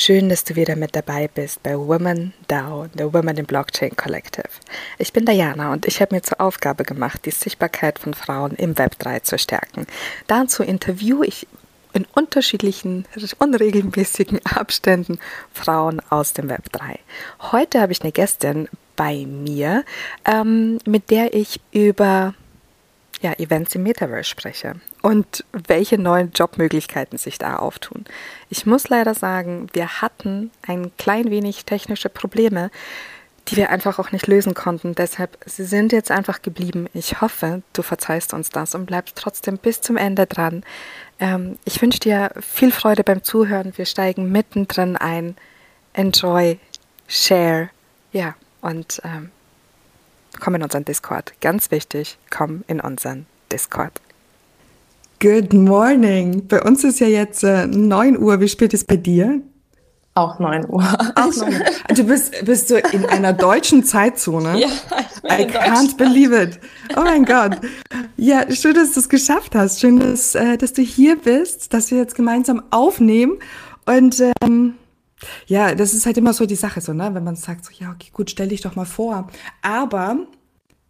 Schön, 0.00 0.28
dass 0.28 0.44
du 0.44 0.54
wieder 0.54 0.76
mit 0.76 0.94
dabei 0.94 1.26
bist 1.26 1.60
bei 1.64 1.76
Women 1.76 2.32
DAO, 2.46 2.86
der 2.94 3.12
Women 3.12 3.36
in 3.36 3.46
Blockchain 3.46 3.96
Collective. 3.96 4.48
Ich 4.96 5.12
bin 5.12 5.26
Diana 5.26 5.72
und 5.72 5.86
ich 5.86 6.00
habe 6.00 6.14
mir 6.14 6.22
zur 6.22 6.40
Aufgabe 6.40 6.84
gemacht, 6.84 7.24
die 7.24 7.32
Sichtbarkeit 7.32 7.98
von 7.98 8.14
Frauen 8.14 8.52
im 8.52 8.76
Web3 8.76 9.24
zu 9.24 9.36
stärken. 9.38 9.88
Dazu 10.28 10.62
interviewe 10.62 11.26
ich 11.26 11.48
in 11.94 12.06
unterschiedlichen, 12.14 13.06
unregelmäßigen 13.40 14.38
Abständen 14.46 15.18
Frauen 15.52 16.00
aus 16.10 16.32
dem 16.32 16.48
Web3. 16.48 17.00
Heute 17.50 17.80
habe 17.80 17.90
ich 17.90 18.00
eine 18.00 18.12
Gästin 18.12 18.68
bei 18.94 19.26
mir, 19.26 19.84
ähm, 20.24 20.78
mit 20.86 21.10
der 21.10 21.34
ich 21.34 21.60
über 21.72 22.34
ja, 23.20 23.32
Events 23.32 23.74
im 23.74 23.82
Metaverse 23.82 24.30
spreche 24.30 24.76
und 25.02 25.44
welche 25.52 25.98
neuen 25.98 26.32
Jobmöglichkeiten 26.32 27.18
sich 27.18 27.38
da 27.38 27.56
auftun. 27.56 28.04
Ich 28.50 28.66
muss 28.66 28.88
leider 28.88 29.14
sagen, 29.14 29.68
wir 29.72 30.00
hatten 30.02 30.50
ein 30.66 30.90
klein 30.96 31.30
wenig 31.30 31.64
technische 31.64 32.08
Probleme, 32.08 32.70
die 33.48 33.56
wir 33.56 33.70
einfach 33.70 33.98
auch 33.98 34.12
nicht 34.12 34.26
lösen 34.26 34.54
konnten. 34.54 34.94
Deshalb, 34.94 35.38
sie 35.46 35.64
sind 35.64 35.92
jetzt 35.92 36.10
einfach 36.10 36.42
geblieben. 36.42 36.88
Ich 36.92 37.20
hoffe, 37.20 37.62
du 37.72 37.82
verzeihst 37.82 38.34
uns 38.34 38.50
das 38.50 38.74
und 38.74 38.86
bleibst 38.86 39.16
trotzdem 39.16 39.56
bis 39.56 39.80
zum 39.80 39.96
Ende 39.96 40.26
dran. 40.26 40.64
Ähm, 41.18 41.58
ich 41.64 41.80
wünsche 41.80 42.00
dir 42.00 42.30
viel 42.40 42.72
Freude 42.72 43.04
beim 43.04 43.22
Zuhören. 43.22 43.72
Wir 43.76 43.86
steigen 43.86 44.30
mittendrin 44.30 44.96
ein. 44.96 45.36
Enjoy, 45.94 46.58
share, 47.06 47.70
ja, 48.12 48.34
und 48.60 49.00
ähm, 49.04 49.30
komm 50.38 50.54
in 50.56 50.62
unseren 50.62 50.84
Discord. 50.84 51.32
Ganz 51.40 51.70
wichtig, 51.70 52.18
komm 52.30 52.64
in 52.66 52.80
unseren 52.80 53.26
Discord. 53.50 53.92
Good 55.20 55.52
morning. 55.52 56.46
Bei 56.46 56.62
uns 56.62 56.84
ist 56.84 57.00
ja 57.00 57.08
jetzt 57.08 57.42
äh, 57.42 57.66
9 57.66 58.18
Uhr. 58.18 58.38
Wie 58.38 58.46
spät 58.46 58.72
ist 58.72 58.86
bei 58.86 58.96
dir? 58.96 59.40
Auch 60.14 60.38
9 60.38 60.70
Uhr. 60.70 60.84
Auch 61.16 61.34
9 61.34 61.54
Uhr. 61.54 61.94
Du 61.96 62.04
bist, 62.04 62.44
bist 62.44 62.70
du 62.70 62.78
in 62.92 63.04
einer 63.04 63.32
deutschen 63.32 63.82
Zeitzone? 63.82 64.60
Ja, 64.60 64.68
ich 64.68 65.20
bin 65.22 65.30
I 65.32 65.42
in 65.42 65.50
can't 65.50 65.96
believe 65.96 66.40
it. 66.40 66.60
Oh 66.96 67.00
mein 67.00 67.24
Gott. 67.24 67.58
Ja, 68.16 68.48
schön, 68.54 68.74
dass 68.74 68.92
du 68.92 69.00
es 69.00 69.08
geschafft 69.08 69.56
hast. 69.56 69.80
Schön, 69.80 69.98
dass, 69.98 70.36
äh, 70.36 70.56
dass 70.56 70.72
du 70.72 70.82
hier 70.82 71.16
bist, 71.16 71.74
dass 71.74 71.90
wir 71.90 71.98
jetzt 71.98 72.14
gemeinsam 72.14 72.62
aufnehmen. 72.70 73.38
Und 73.86 74.22
ähm, 74.40 74.74
ja, 75.46 75.74
das 75.74 75.94
ist 75.94 76.06
halt 76.06 76.16
immer 76.16 76.32
so 76.32 76.46
die 76.46 76.54
Sache, 76.54 76.80
so, 76.80 76.92
ne? 76.92 77.12
wenn 77.12 77.24
man 77.24 77.34
sagt, 77.34 77.64
so, 77.64 77.72
ja, 77.76 77.90
okay, 77.90 78.10
gut, 78.12 78.30
stell 78.30 78.48
dich 78.48 78.60
doch 78.60 78.76
mal 78.76 78.86
vor. 78.86 79.26
Aber 79.62 80.28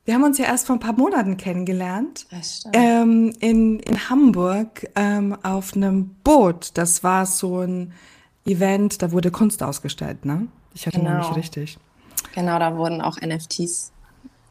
wir 0.08 0.14
haben 0.14 0.24
uns 0.24 0.38
ja 0.38 0.46
erst 0.46 0.66
vor 0.66 0.76
ein 0.76 0.80
paar 0.80 0.94
Monaten 0.94 1.36
kennengelernt. 1.36 2.26
Ähm, 2.72 3.34
in, 3.40 3.78
in 3.78 4.08
Hamburg 4.08 4.88
ähm, 4.96 5.36
auf 5.42 5.76
einem 5.76 6.14
Boot. 6.24 6.70
Das 6.78 7.04
war 7.04 7.26
so 7.26 7.60
ein 7.60 7.92
Event, 8.46 9.02
da 9.02 9.12
wurde 9.12 9.30
Kunst 9.30 9.62
ausgestellt, 9.62 10.24
ne? 10.24 10.48
Ich 10.72 10.86
hatte 10.86 10.98
genau. 10.98 11.18
nicht 11.18 11.36
richtig. 11.36 11.78
Genau, 12.34 12.58
da 12.58 12.74
wurden 12.78 13.02
auch 13.02 13.20
NFTs 13.20 13.92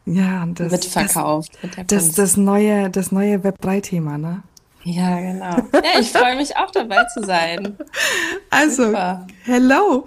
ja, 0.05 0.45
das, 0.45 0.71
mitverkauft. 0.73 1.51
Das, 1.63 1.77
mit 1.77 1.91
das, 1.91 2.11
das 2.11 2.37
neue, 2.37 2.91
das 2.91 3.11
neue 3.11 3.39
Web3-Thema, 3.39 4.19
ne? 4.19 4.43
Ja, 4.83 5.19
genau. 5.19 5.55
Ja, 5.73 5.99
ich 5.99 6.11
freue 6.11 6.35
mich 6.35 6.55
auch 6.55 6.69
dabei 6.69 7.03
zu 7.05 7.25
sein. 7.25 7.75
Also, 8.51 8.85
Super. 8.85 9.25
hello. 9.43 10.05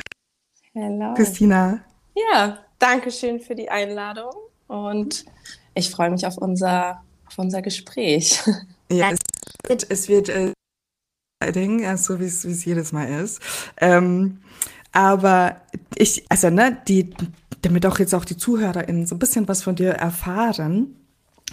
Hello. 0.74 1.14
Christina. 1.14 1.80
Ja, 2.14 2.58
danke 2.78 3.10
schön 3.10 3.40
für 3.40 3.56
die 3.56 3.68
Einladung 3.68 4.30
und 4.68 5.24
ich 5.80 5.90
freue 5.90 6.10
mich 6.10 6.26
auf 6.26 6.38
unser, 6.38 7.02
auf 7.26 7.38
unser 7.38 7.62
Gespräch. 7.62 8.40
Ja, 8.92 9.12
es 9.12 9.20
wird, 9.68 9.86
es 9.88 10.08
wird 10.08 10.28
äh, 10.30 10.52
so 11.96 12.18
wie 12.18 12.24
es 12.24 12.64
jedes 12.64 12.90
Mal 12.90 13.22
ist. 13.22 13.40
Ähm, 13.76 14.38
aber 14.90 15.60
ich, 15.94 16.24
also 16.28 16.50
ne, 16.50 16.76
die, 16.88 17.10
damit 17.62 17.86
auch 17.86 18.00
jetzt 18.00 18.16
auch 18.16 18.24
die 18.24 18.36
ZuhörerInnen 18.36 19.06
so 19.06 19.14
ein 19.14 19.20
bisschen 19.20 19.46
was 19.46 19.62
von 19.62 19.76
dir 19.76 19.90
erfahren, 19.90 20.96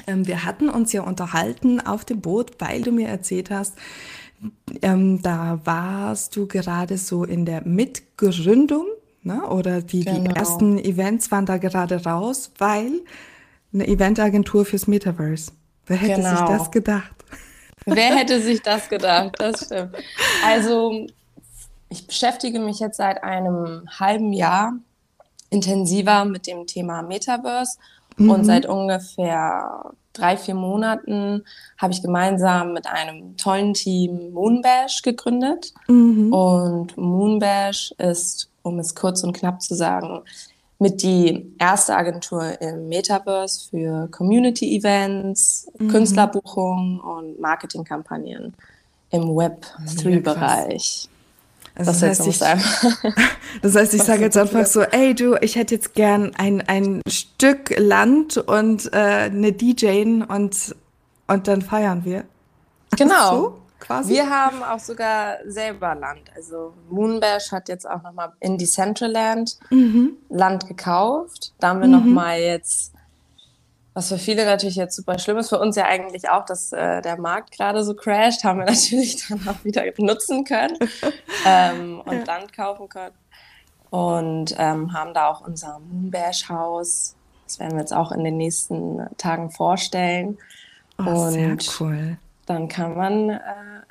ähm, 0.05 0.27
wir 0.27 0.45
hatten 0.45 0.69
uns 0.69 0.93
ja 0.93 1.01
unterhalten 1.01 1.79
auf 1.79 2.05
dem 2.05 2.21
Boot, 2.21 2.53
weil 2.59 2.81
du 2.81 2.91
mir 2.91 3.07
erzählt 3.07 3.49
hast, 3.49 3.75
ähm, 4.81 5.21
da 5.21 5.59
warst 5.63 6.35
du 6.35 6.47
gerade 6.47 6.97
so 6.97 7.23
in 7.23 7.45
der 7.45 7.67
Mitgründung, 7.67 8.85
ne? 9.23 9.47
oder 9.47 9.81
die, 9.81 10.05
genau. 10.05 10.21
die 10.21 10.35
ersten 10.35 10.77
Events 10.77 11.31
waren 11.31 11.45
da 11.45 11.57
gerade 11.57 12.03
raus, 12.03 12.51
weil 12.57 13.01
eine 13.77 13.87
Eventagentur 13.87 14.65
fürs 14.65 14.87
Metaverse. 14.87 15.51
Wer 15.85 15.97
hätte 15.97 16.21
genau. 16.21 16.29
sich 16.29 16.57
das 16.57 16.71
gedacht? 16.71 17.15
Wer 17.85 18.15
hätte 18.15 18.41
sich 18.41 18.61
das 18.61 18.89
gedacht? 18.89 19.35
Das 19.37 19.65
stimmt. 19.65 19.95
Also, 20.45 21.07
ich 21.89 22.05
beschäftige 22.05 22.59
mich 22.59 22.79
jetzt 22.79 22.97
seit 22.97 23.23
einem 23.23 23.87
halben 23.99 24.33
Jahr 24.33 24.73
intensiver 25.49 26.25
mit 26.25 26.47
dem 26.47 26.67
Thema 26.67 27.01
Metaverse 27.01 27.77
Mhm. 28.17 28.29
Und 28.29 28.45
seit 28.45 28.65
ungefähr 28.65 29.91
drei, 30.13 30.37
vier 30.37 30.55
Monaten 30.55 31.43
habe 31.77 31.93
ich 31.93 32.01
gemeinsam 32.01 32.73
mit 32.73 32.87
einem 32.87 33.37
tollen 33.37 33.73
Team 33.73 34.31
Moonbash 34.33 35.03
gegründet. 35.03 35.73
Mhm. 35.87 36.33
Und 36.33 36.97
Moonbash 36.97 37.93
ist, 37.97 38.49
um 38.63 38.79
es 38.79 38.95
kurz 38.95 39.23
und 39.23 39.33
knapp 39.33 39.61
zu 39.61 39.75
sagen, 39.75 40.23
mit 40.79 41.01
die 41.01 41.53
erste 41.57 41.95
Agentur 41.95 42.61
im 42.61 42.87
Metaverse 42.87 43.69
für 43.69 44.07
Community-Events, 44.11 45.71
mhm. 45.79 45.87
Künstlerbuchungen 45.87 46.99
und 46.99 47.39
Marketingkampagnen 47.39 48.53
im 49.09 49.23
Web3-Bereich. 49.23 51.09
Also 51.75 51.91
das, 51.91 52.03
heißt, 52.03 52.27
ich, 52.27 52.39
das 53.61 53.75
heißt, 53.75 53.93
ich 53.93 54.03
sage 54.03 54.21
jetzt 54.21 54.37
einfach 54.37 54.65
so, 54.65 54.81
ey 54.81 55.15
du, 55.15 55.35
ich 55.41 55.55
hätte 55.55 55.75
jetzt 55.75 55.95
gern 55.95 56.33
ein, 56.35 56.61
ein 56.67 57.01
Stück 57.07 57.75
Land 57.77 58.37
und 58.37 58.91
äh, 58.93 58.97
eine 58.97 59.53
DJ 59.53 60.21
und, 60.27 60.75
und 61.27 61.47
dann 61.47 61.61
feiern 61.61 62.05
wir. 62.05 62.25
Genau. 62.97 63.31
So, 63.31 63.57
quasi. 63.79 64.13
Wir 64.13 64.29
haben 64.29 64.63
auch 64.63 64.79
sogar 64.79 65.37
selber 65.45 65.95
Land. 65.95 66.31
Also 66.35 66.73
Moonbash 66.89 67.51
hat 67.51 67.69
jetzt 67.69 67.89
auch 67.89 68.03
nochmal 68.03 68.33
in 68.39 68.57
Decentraland 68.57 69.57
mhm. 69.69 70.17
Land 70.29 70.67
gekauft. 70.67 71.53
Da 71.59 71.69
haben 71.69 71.81
wir 71.81 71.87
mhm. 71.87 71.93
nochmal 71.93 72.39
jetzt 72.39 72.93
was 73.97 74.09
für 74.09 74.19
viele 74.19 74.45
natürlich 74.45 74.75
jetzt 74.75 74.95
super 74.95 75.17
schlimm 75.17 75.37
ist, 75.37 75.49
für 75.49 75.59
uns 75.59 75.75
ja 75.75 75.85
eigentlich 75.85 76.29
auch, 76.29 76.45
dass 76.45 76.71
äh, 76.71 77.01
der 77.01 77.19
Markt 77.19 77.49
gerade 77.49 77.83
so 77.83 77.95
crasht, 77.95 78.43
haben 78.43 78.59
wir 78.59 78.65
natürlich 78.67 79.27
dann 79.27 79.39
auch 79.47 79.63
wieder 79.63 79.83
nutzen 79.97 80.43
können 80.43 80.77
ähm, 81.47 82.01
und 82.05 82.13
ja. 82.13 82.23
Land 82.25 82.53
kaufen 82.53 82.89
können. 82.89 83.15
Und 83.89 84.53
ähm, 84.59 84.93
haben 84.93 85.15
da 85.15 85.29
auch 85.29 85.41
unser 85.41 85.79
Moonbash-Haus. 85.79 87.15
Das 87.45 87.59
werden 87.59 87.71
wir 87.71 87.79
jetzt 87.79 87.93
auch 87.93 88.11
in 88.11 88.23
den 88.23 88.37
nächsten 88.37 89.01
Tagen 89.17 89.49
vorstellen. 89.49 90.37
Oh, 90.99 91.09
und 91.09 91.31
sehr 91.31 91.57
cool. 91.79 92.19
Dann 92.47 92.67
kann 92.67 92.95
man 92.95 93.29
äh, 93.29 93.41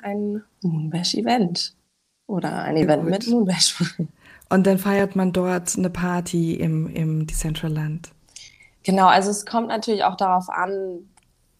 ein 0.01 0.43
Moonbash-Event 0.61 1.75
oder 2.25 2.63
ein 2.63 2.75
Event 2.75 3.03
Gut. 3.03 3.11
mit 3.11 3.27
Moonbash 3.27 3.79
machen. 3.79 4.09
Und 4.49 4.67
dann 4.67 4.77
feiert 4.77 5.15
man 5.15 5.31
dort 5.31 5.77
eine 5.77 5.89
Party 5.89 6.55
im, 6.55 6.87
im 6.93 7.27
Decentraland. 7.27 8.09
Genau, 8.83 9.07
also 9.07 9.29
es 9.29 9.45
kommt 9.45 9.67
natürlich 9.67 10.03
auch 10.03 10.15
darauf 10.15 10.49
an, 10.49 11.09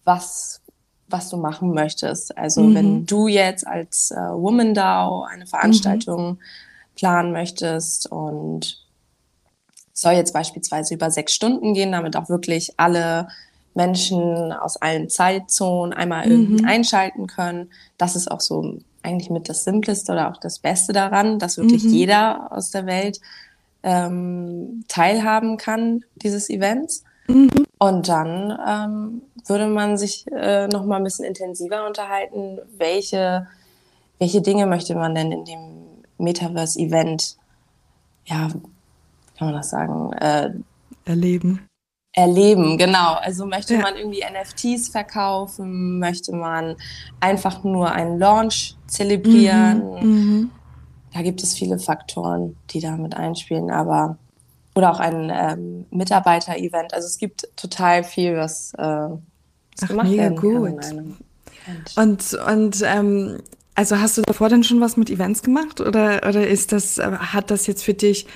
was, 0.04 0.62
was 1.08 1.28
du 1.28 1.36
machen 1.36 1.72
möchtest. 1.74 2.36
Also 2.36 2.62
mhm. 2.62 2.74
wenn 2.74 3.06
du 3.06 3.28
jetzt 3.28 3.66
als 3.66 4.10
äh, 4.10 4.16
Woman 4.16 4.74
DAO 4.74 5.24
eine 5.24 5.46
Veranstaltung 5.46 6.30
mhm. 6.30 6.38
planen 6.96 7.32
möchtest 7.32 8.10
und 8.10 8.82
soll 9.92 10.12
jetzt 10.12 10.32
beispielsweise 10.32 10.94
über 10.94 11.10
sechs 11.10 11.34
Stunden 11.34 11.74
gehen, 11.74 11.92
damit 11.92 12.16
auch 12.16 12.28
wirklich 12.28 12.72
alle 12.78 13.28
Menschen 13.78 14.52
aus 14.52 14.76
allen 14.76 15.08
Zeitzonen 15.08 15.94
einmal 15.94 16.26
mhm. 16.26 16.32
irgendwie 16.32 16.64
einschalten 16.64 17.28
können. 17.28 17.70
Das 17.96 18.16
ist 18.16 18.30
auch 18.30 18.40
so 18.40 18.78
eigentlich 19.02 19.30
mit 19.30 19.48
das 19.48 19.62
Simpleste 19.62 20.12
oder 20.12 20.30
auch 20.30 20.36
das 20.36 20.58
Beste 20.58 20.92
daran, 20.92 21.38
dass 21.38 21.56
wirklich 21.56 21.84
mhm. 21.84 21.90
jeder 21.90 22.52
aus 22.52 22.72
der 22.72 22.86
Welt 22.86 23.20
ähm, 23.84 24.84
teilhaben 24.88 25.56
kann 25.56 26.04
dieses 26.16 26.50
Events. 26.50 27.04
Mhm. 27.28 27.66
Und 27.78 28.08
dann 28.08 28.58
ähm, 28.66 29.22
würde 29.46 29.68
man 29.68 29.96
sich 29.96 30.26
äh, 30.32 30.66
noch 30.66 30.84
mal 30.84 30.96
ein 30.96 31.04
bisschen 31.04 31.24
intensiver 31.24 31.86
unterhalten, 31.86 32.58
welche, 32.76 33.46
welche 34.18 34.42
Dinge 34.42 34.66
möchte 34.66 34.96
man 34.96 35.14
denn 35.14 35.30
in 35.30 35.44
dem 35.44 35.60
Metaverse-Event, 36.18 37.36
ja, 38.26 38.48
kann 39.38 39.46
man 39.46 39.54
das 39.54 39.70
sagen, 39.70 40.12
äh, 40.14 40.50
erleben. 41.04 41.60
Erleben, 42.12 42.78
genau. 42.78 43.14
Also 43.14 43.46
möchte 43.46 43.78
man 43.78 43.96
irgendwie 43.96 44.24
NFTs 44.24 44.88
verkaufen, 44.88 45.98
möchte 45.98 46.32
man 46.34 46.76
einfach 47.20 47.62
nur 47.62 47.92
einen 47.92 48.18
Launch 48.18 48.76
zelebrieren. 48.86 49.82
Mhm. 50.00 50.08
Mhm. 50.08 50.50
Da 51.12 51.22
gibt 51.22 51.42
es 51.42 51.54
viele 51.54 51.78
Faktoren, 51.78 52.56
die 52.70 52.80
da 52.80 52.96
mit 52.96 53.16
einspielen, 53.16 53.70
aber 53.70 54.16
oder 54.74 54.92
auch 54.92 55.00
ein 55.00 55.30
ähm, 55.34 55.86
Mitarbeiter-Event. 55.90 56.94
Also 56.94 57.06
es 57.06 57.18
gibt 57.18 57.48
total 57.56 58.04
viel, 58.04 58.36
was, 58.36 58.72
äh, 58.74 58.82
was 58.82 59.18
Ach, 59.82 59.88
gemacht 59.88 60.08
mega 60.08 60.22
werden 60.22 60.36
gut. 60.36 60.80
kann. 60.80 60.90
In 60.90 60.98
einem 60.98 61.16
und 61.96 62.34
und 62.34 62.82
ähm, 62.84 63.38
also 63.74 63.98
hast 64.00 64.16
du 64.16 64.22
davor 64.22 64.48
denn 64.48 64.64
schon 64.64 64.80
was 64.80 64.96
mit 64.96 65.10
Events 65.10 65.42
gemacht 65.42 65.80
oder, 65.80 66.26
oder 66.26 66.46
ist 66.46 66.72
das, 66.72 66.98
hat 66.98 67.50
das 67.50 67.66
jetzt 67.66 67.84
für 67.84 67.94
dich 67.94 68.26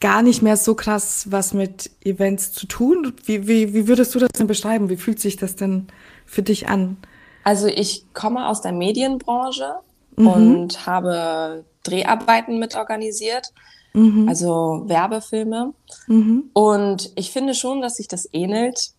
gar 0.00 0.22
nicht 0.22 0.42
mehr 0.42 0.56
so 0.56 0.74
krass 0.74 1.26
was 1.30 1.54
mit 1.54 1.90
Events 2.04 2.52
zu 2.52 2.66
tun? 2.66 3.14
Wie, 3.24 3.48
wie, 3.48 3.74
wie 3.74 3.88
würdest 3.88 4.14
du 4.14 4.18
das 4.18 4.30
denn 4.30 4.46
beschreiben? 4.46 4.88
Wie 4.88 4.96
fühlt 4.96 5.20
sich 5.20 5.36
das 5.36 5.56
denn 5.56 5.88
für 6.26 6.42
dich 6.42 6.68
an? 6.68 6.96
Also 7.44 7.66
ich 7.66 8.04
komme 8.12 8.46
aus 8.48 8.60
der 8.60 8.72
Medienbranche 8.72 9.76
mhm. 10.16 10.26
und 10.26 10.86
habe 10.86 11.64
Dreharbeiten 11.82 12.58
mitorganisiert, 12.58 13.48
mhm. 13.94 14.28
also 14.28 14.82
Werbefilme. 14.86 15.72
Mhm. 16.06 16.50
Und 16.52 17.10
ich 17.14 17.30
finde 17.30 17.54
schon, 17.54 17.80
dass 17.80 17.96
sich 17.96 18.08
das 18.08 18.28
ähnelt. 18.32 18.90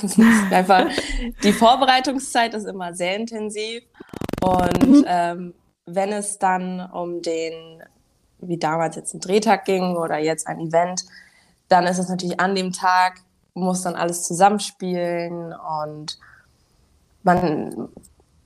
einfach, 0.50 0.86
die 1.42 1.52
Vorbereitungszeit 1.52 2.54
ist 2.54 2.66
immer 2.66 2.94
sehr 2.94 3.16
intensiv. 3.16 3.82
Und 4.42 4.88
mhm. 4.88 5.04
ähm, 5.06 5.54
wenn 5.86 6.12
es 6.12 6.38
dann 6.38 6.80
um 6.92 7.22
den, 7.22 7.82
wie 8.40 8.58
damals 8.58 8.96
jetzt 8.96 9.14
ein 9.14 9.20
Drehtag 9.20 9.64
ging 9.64 9.96
oder 9.96 10.18
jetzt 10.18 10.46
ein 10.46 10.60
Event, 10.60 11.04
dann 11.68 11.86
ist 11.86 11.98
es 11.98 12.08
natürlich 12.08 12.40
an 12.40 12.54
dem 12.54 12.72
Tag, 12.72 13.20
muss 13.54 13.82
dann 13.82 13.94
alles 13.94 14.22
zusammenspielen 14.24 15.52
und 15.52 16.18
man, 17.22 17.88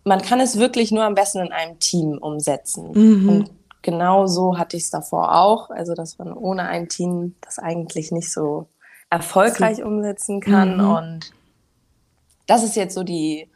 man 0.04 0.22
kann 0.22 0.40
es 0.40 0.58
wirklich 0.58 0.90
nur 0.90 1.04
am 1.04 1.14
besten 1.14 1.40
in 1.40 1.52
einem 1.52 1.78
Team 1.78 2.18
umsetzen. 2.18 2.92
Mhm. 2.92 3.28
Und 3.28 3.50
genau 3.82 4.26
so 4.26 4.58
hatte 4.58 4.76
ich 4.76 4.84
es 4.84 4.90
davor 4.90 5.34
auch. 5.36 5.70
Also, 5.70 5.94
dass 5.94 6.18
man 6.18 6.32
ohne 6.32 6.64
ein 6.64 6.88
Team 6.88 7.34
das 7.42 7.58
eigentlich 7.58 8.10
nicht 8.10 8.32
so 8.32 8.66
erfolgreich 9.10 9.78
so. 9.78 9.84
umsetzen 9.84 10.40
kann. 10.40 10.78
Mhm. 10.78 10.90
Und 10.90 11.30
das 12.46 12.64
ist 12.64 12.76
jetzt 12.76 12.94
so 12.94 13.02
die, 13.02 13.48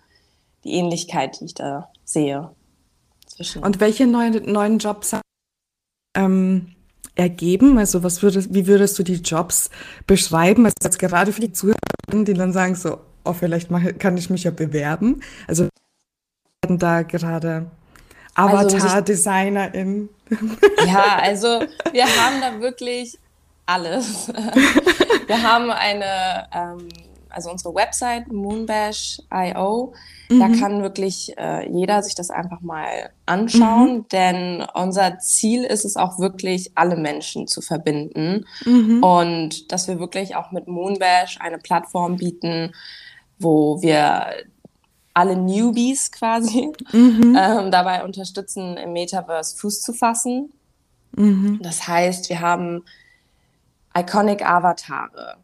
die 0.64 0.74
Ähnlichkeit, 0.74 1.40
die 1.40 1.46
ich 1.46 1.54
da 1.54 1.90
sehe. 2.04 2.50
Zwischen. 3.26 3.64
Und 3.64 3.80
welche 3.80 4.06
neuen, 4.06 4.50
neuen 4.52 4.78
Jobs 4.78 5.16
ähm, 6.16 6.72
ergeben? 7.14 7.78
Also 7.78 8.02
was 8.02 8.22
würdest, 8.22 8.52
wie 8.52 8.66
würdest 8.66 8.98
du 8.98 9.02
die 9.02 9.16
Jobs 9.16 9.70
beschreiben? 10.06 10.64
Also 10.64 10.74
jetzt 10.82 10.98
gerade 10.98 11.32
für 11.32 11.40
die 11.40 11.52
Zuhörer, 11.52 11.76
die 12.12 12.34
dann 12.34 12.52
sagen 12.52 12.74
so, 12.74 12.98
oh, 13.24 13.32
vielleicht 13.32 13.70
mache, 13.70 13.94
kann 13.94 14.16
ich 14.16 14.30
mich 14.30 14.44
ja 14.44 14.50
bewerben. 14.50 15.22
Also 15.46 15.68
werden 16.62 16.78
da 16.78 17.02
gerade 17.02 17.66
also, 18.34 18.76
Avatar-Designerin. 18.76 20.08
Ja, 20.86 21.18
also 21.22 21.62
wir 21.92 22.04
haben 22.04 22.40
da 22.40 22.60
wirklich 22.60 23.16
alles. 23.66 24.28
Wir 25.26 25.42
haben 25.42 25.70
eine, 25.70 26.48
ähm, 26.52 26.88
also 27.36 27.50
unsere 27.50 27.74
Website 27.74 28.32
moonbash.io, 28.32 29.92
mhm. 30.30 30.40
da 30.40 30.48
kann 30.58 30.80
wirklich 30.80 31.36
äh, 31.36 31.70
jeder 31.70 32.02
sich 32.02 32.14
das 32.14 32.30
einfach 32.30 32.62
mal 32.62 33.10
anschauen, 33.26 33.98
mhm. 33.98 34.08
denn 34.08 34.66
unser 34.72 35.18
Ziel 35.18 35.62
ist 35.64 35.84
es 35.84 35.96
auch 35.96 36.18
wirklich, 36.18 36.72
alle 36.76 36.96
Menschen 36.96 37.46
zu 37.46 37.60
verbinden 37.60 38.46
mhm. 38.64 39.02
und 39.02 39.70
dass 39.70 39.86
wir 39.86 40.00
wirklich 40.00 40.34
auch 40.34 40.50
mit 40.50 40.66
Moonbash 40.66 41.38
eine 41.38 41.58
Plattform 41.58 42.16
bieten, 42.16 42.72
wo 43.38 43.82
wir 43.82 44.28
alle 45.12 45.36
Newbies 45.36 46.10
quasi 46.12 46.72
mhm. 46.92 47.36
ähm, 47.38 47.70
dabei 47.70 48.02
unterstützen, 48.02 48.78
im 48.78 48.94
Metaverse 48.94 49.58
Fuß 49.58 49.82
zu 49.82 49.92
fassen. 49.92 50.54
Mhm. 51.14 51.60
Das 51.62 51.86
heißt, 51.86 52.30
wir 52.30 52.40
haben 52.40 52.82
Iconic 53.94 54.42
Avatare. 54.42 55.36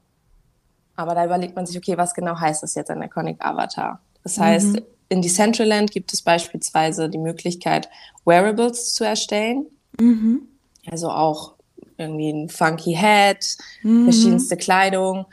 Aber 0.97 1.15
da 1.15 1.25
überlegt 1.25 1.57
man 1.57 1.67
sich, 1.67 1.77
okay, 1.77 1.97
was 1.97 2.15
genau 2.15 2.39
heißt 2.39 2.63
das 2.63 2.75
jetzt 2.75 2.91
ein 2.91 3.03
Iconic 3.03 3.45
Avatar? 3.45 4.01
Das 4.23 4.39
heißt, 4.39 4.75
mhm. 4.75 4.83
in 5.09 5.23
Decentraland 5.23 5.91
gibt 5.91 6.13
es 6.13 6.23
beispielsweise 6.23 7.09
die 7.09 7.19
Möglichkeit, 7.19 7.89
Wearables 8.25 8.95
zu 8.95 9.05
erstellen. 9.05 9.67
Mhm. 9.99 10.43
Also 10.91 11.11
auch 11.11 11.55
irgendwie 11.97 12.31
ein 12.31 12.49
funky 12.49 12.95
Head, 12.95 13.57
mhm. 13.83 14.05
verschiedenste 14.05 14.57
Kleidung, 14.57 15.27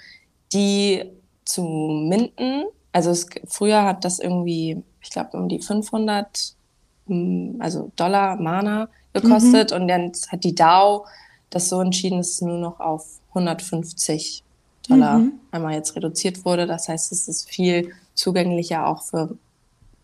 die 0.53 1.03
zu 1.45 1.63
minden. 1.63 2.65
Also 2.91 3.11
es, 3.11 3.27
früher 3.47 3.83
hat 3.83 4.05
das 4.05 4.19
irgendwie, 4.19 4.83
ich 5.01 5.09
glaube, 5.09 5.37
um 5.37 5.49
die 5.49 5.59
500 5.59 6.55
hm, 7.07 7.57
also 7.59 7.91
Dollar 7.95 8.35
Mana 8.37 8.89
gekostet 9.13 9.71
mhm. 9.71 9.77
und 9.77 9.87
dann 9.87 10.11
hat 10.29 10.43
die 10.43 10.55
DAO 10.55 11.05
das 11.49 11.69
so 11.69 11.81
entschieden, 11.81 12.17
dass 12.19 12.29
es 12.29 12.41
nur 12.41 12.59
noch 12.59 12.79
auf 12.79 13.19
150 13.29 14.43
Dollar 14.89 15.19
mhm. 15.19 15.33
einmal 15.51 15.73
jetzt 15.73 15.95
reduziert 15.95 16.43
wurde. 16.45 16.67
Das 16.67 16.89
heißt, 16.89 17.11
es 17.11 17.27
ist 17.27 17.49
viel 17.49 17.93
zugänglicher 18.15 18.87
auch 18.87 19.03
für 19.03 19.37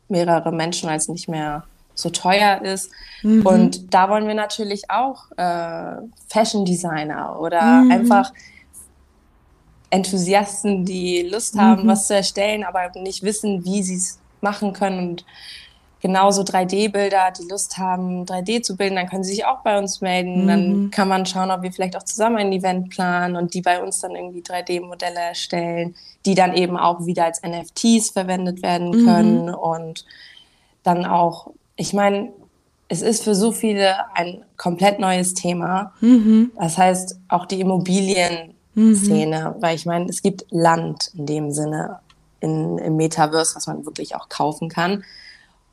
mehrere 0.08 0.52
Menschen, 0.52 0.90
als 0.90 1.08
nicht 1.08 1.28
mehr 1.28 1.64
so 1.96 2.10
teuer 2.10 2.62
ist. 2.62 2.92
Mhm. 3.24 3.46
Und 3.46 3.94
da 3.94 4.10
wollen 4.10 4.28
wir 4.28 4.36
natürlich 4.36 4.90
auch 4.90 5.32
äh, 5.38 5.98
Fashion 6.28 6.66
Designer 6.66 7.40
oder 7.40 7.62
mhm. 7.62 7.92
einfach 7.92 8.32
Enthusiasten, 9.90 10.86
die 10.86 11.24
Lust 11.24 11.58
haben, 11.58 11.84
mhm. 11.84 11.88
was 11.88 12.08
zu 12.08 12.16
erstellen, 12.16 12.64
aber 12.64 12.92
nicht 13.00 13.24
wissen, 13.24 13.64
wie 13.66 13.82
sie 13.82 13.96
es 13.96 14.20
machen 14.42 14.74
können 14.74 15.10
und 15.10 15.26
genauso 16.06 16.44
3D-Bilder, 16.44 17.32
die 17.32 17.48
Lust 17.48 17.78
haben, 17.78 18.26
3D 18.26 18.62
zu 18.62 18.78
bilden, 18.78 18.96
dann 18.96 19.10
können 19.10 19.24
sie 19.24 19.34
sich 19.34 19.46
auch 19.46 19.62
bei 19.62 19.78
uns 19.78 20.02
melden. 20.02 20.44
Mhm. 20.44 20.48
Dann 20.48 20.92
kann 20.92 21.08
man 21.08 21.26
schauen, 21.26 21.50
ob 21.50 21.64
wir 21.64 21.72
vielleicht 21.72 21.96
auch 21.96 22.04
zusammen 22.04 22.38
ein 22.38 22.52
Event 22.52 22.90
planen 22.90 23.36
und 23.36 23.54
die 23.54 23.62
bei 23.62 23.82
uns 23.82 24.00
dann 24.02 24.16
irgendwie 24.16 24.42
3D-Modelle 24.42 25.20
erstellen, 25.20 25.96
die 26.26 26.36
dann 26.36 26.54
eben 26.54 26.78
auch 26.78 27.06
wieder 27.06 27.26
als 27.26 27.42
NFTs 27.42 28.12
verwendet 28.12 28.62
werden 28.62 28.90
mhm. 28.90 29.06
können 29.06 29.46
mhm. 29.48 29.54
und 29.56 30.06
dann 30.84 31.06
auch, 31.06 31.52
ich 31.76 31.94
meine, 31.94 32.32
es 32.88 33.02
ist 33.02 33.24
für 33.24 33.34
so 33.34 33.52
viele 33.52 33.96
ein 34.14 34.44
komplett 34.58 35.00
neues 35.00 35.34
Thema. 35.34 35.94
Mhm. 36.02 36.52
Das 36.60 36.78
heißt, 36.78 37.18
auch 37.30 37.48
die 37.48 37.60
Immobilien 37.60 38.56
Mhm. 38.76 39.54
Weil 39.60 39.76
ich 39.76 39.86
meine, 39.86 40.10
es 40.10 40.22
gibt 40.22 40.46
Land 40.52 41.12
in 41.16 41.26
dem 41.26 41.52
Sinne 41.52 42.00
in, 42.42 42.78
im 42.78 42.98
Metaverse, 42.98 43.56
was 43.56 43.68
man 43.68 43.86
wirklich 43.86 44.16
auch 44.16 44.30
kaufen 44.30 44.70
kann. 44.70 45.04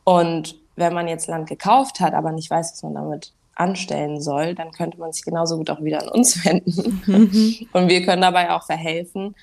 Und 0.04 0.56
wenn 0.76 0.94
man 0.94 1.08
jetzt 1.08 1.26
Land 1.28 1.49
gekauft 1.49 2.00
hat, 2.00 2.14
aber 2.14 2.32
nicht 2.32 2.50
weiß, 2.50 2.72
was 2.72 2.82
man 2.82 2.94
damit 2.94 3.32
anstellen 3.54 4.20
soll, 4.20 4.54
dann 4.54 4.72
könnte 4.72 4.99
man 4.99 5.12
sich 5.12 5.25
genauso 5.25 5.56
gut 5.58 5.70
auch 5.70 5.82
wieder 5.82 6.02
an 6.02 6.08
uns 6.08 6.44
wenden. 6.44 7.02
Mhm. 7.06 7.69
Und 7.72 7.88
wir 7.88 8.04
können 8.04 8.22
dabei 8.22 8.50
auch 8.50 8.64
verhelfen, 8.64 9.34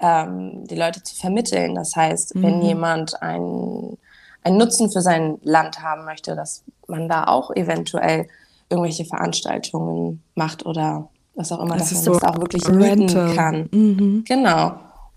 ähm, 0.00 0.66
die 0.66 0.76
Leute 0.76 1.02
zu 1.02 1.14
vermitteln. 1.14 1.74
Das 1.74 1.94
heißt, 1.94 2.34
mhm. 2.34 2.42
wenn 2.42 2.62
jemand 2.62 3.22
einen, 3.22 3.98
einen 4.42 4.56
Nutzen 4.56 4.90
für 4.90 5.02
sein 5.02 5.38
Land 5.42 5.82
haben 5.82 6.04
möchte, 6.04 6.34
dass 6.34 6.64
man 6.88 7.08
da 7.08 7.24
auch 7.24 7.50
eventuell 7.54 8.26
irgendwelche 8.70 9.04
Veranstaltungen 9.04 10.22
macht 10.34 10.64
oder 10.64 11.08
was 11.34 11.52
auch 11.52 11.60
immer, 11.60 11.76
das 11.76 11.90
dass 11.90 11.94
man 11.94 12.04
so 12.04 12.12
das 12.14 12.24
auch 12.24 12.38
wirklich 12.38 12.66
mieten 12.68 13.34
kann. 13.34 13.68
Mhm. 13.72 14.24
Genau. 14.26 14.74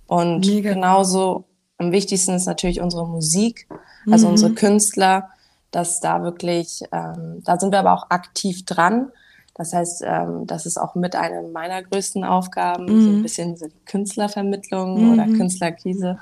Und 0.07 0.45
Mega. 0.45 0.73
genauso 0.73 1.45
am 1.77 1.91
wichtigsten 1.91 2.33
ist 2.33 2.45
natürlich 2.45 2.81
unsere 2.81 3.07
Musik, 3.07 3.67
also 4.09 4.27
mhm. 4.27 4.31
unsere 4.33 4.53
Künstler, 4.53 5.29
dass 5.71 5.99
da 5.99 6.23
wirklich, 6.23 6.83
ähm, 6.91 7.41
da 7.43 7.59
sind 7.59 7.71
wir 7.71 7.79
aber 7.79 7.93
auch 7.93 8.09
aktiv 8.09 8.63
dran. 8.65 9.11
Das 9.55 9.73
heißt, 9.73 10.03
ähm, 10.05 10.47
das 10.47 10.65
ist 10.65 10.77
auch 10.77 10.95
mit 10.95 11.15
einer 11.15 11.41
meiner 11.43 11.81
größten 11.83 12.23
Aufgaben, 12.23 12.85
mhm. 12.85 13.03
so 13.03 13.09
ein 13.09 13.21
bisschen 13.23 13.53
diese 13.53 13.69
Künstlervermittlung 13.85 15.03
mhm. 15.03 15.13
oder 15.13 15.25
Künstlerkrise. 15.25 16.19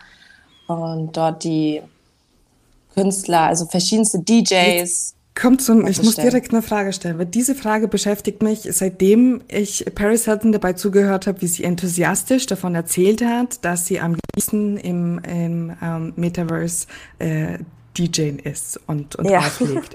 Und 0.67 1.15
dort 1.15 1.43
die 1.43 1.81
Künstler, 2.93 3.41
also 3.41 3.65
verschiedenste 3.65 4.19
DJs, 4.19 5.15
Kommt 5.41 5.63
zum, 5.63 5.87
ich 5.87 6.03
muss 6.03 6.15
direkt 6.17 6.51
eine 6.51 6.61
Frage 6.61 6.93
stellen, 6.93 7.17
weil 7.17 7.25
diese 7.25 7.55
Frage 7.55 7.87
beschäftigt 7.87 8.43
mich, 8.43 8.67
seitdem 8.69 9.41
ich 9.47 9.85
Paris 9.95 10.25
Hilton 10.25 10.51
dabei 10.51 10.73
zugehört 10.73 11.25
habe, 11.25 11.41
wie 11.41 11.47
sie 11.47 11.63
enthusiastisch 11.63 12.45
davon 12.45 12.75
erzählt 12.75 13.23
hat, 13.23 13.65
dass 13.65 13.87
sie 13.87 13.99
am 13.99 14.15
liebsten 14.35 14.77
im, 14.77 15.19
im 15.19 15.73
ähm, 15.81 16.13
Metaverse 16.15 16.85
äh, 17.17 17.57
DJ 17.97 18.33
ist 18.43 18.79
und, 18.85 19.15
und 19.15 19.29
ja. 19.29 19.39
auflegt. 19.39 19.93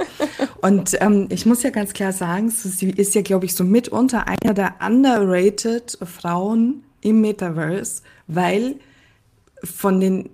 Und 0.62 0.96
ähm, 1.00 1.28
ich 1.30 1.46
muss 1.46 1.62
ja 1.62 1.70
ganz 1.70 1.92
klar 1.92 2.12
sagen, 2.12 2.50
sie 2.50 2.90
ist 2.90 3.14
ja, 3.14 3.22
glaube 3.22 3.46
ich, 3.46 3.54
so 3.54 3.62
mitunter 3.62 4.26
einer 4.26 4.52
der 4.52 4.74
underrated 4.84 5.96
Frauen 6.02 6.82
im 7.02 7.20
Metaverse, 7.20 8.02
weil 8.26 8.76
von 9.62 10.00
den 10.00 10.28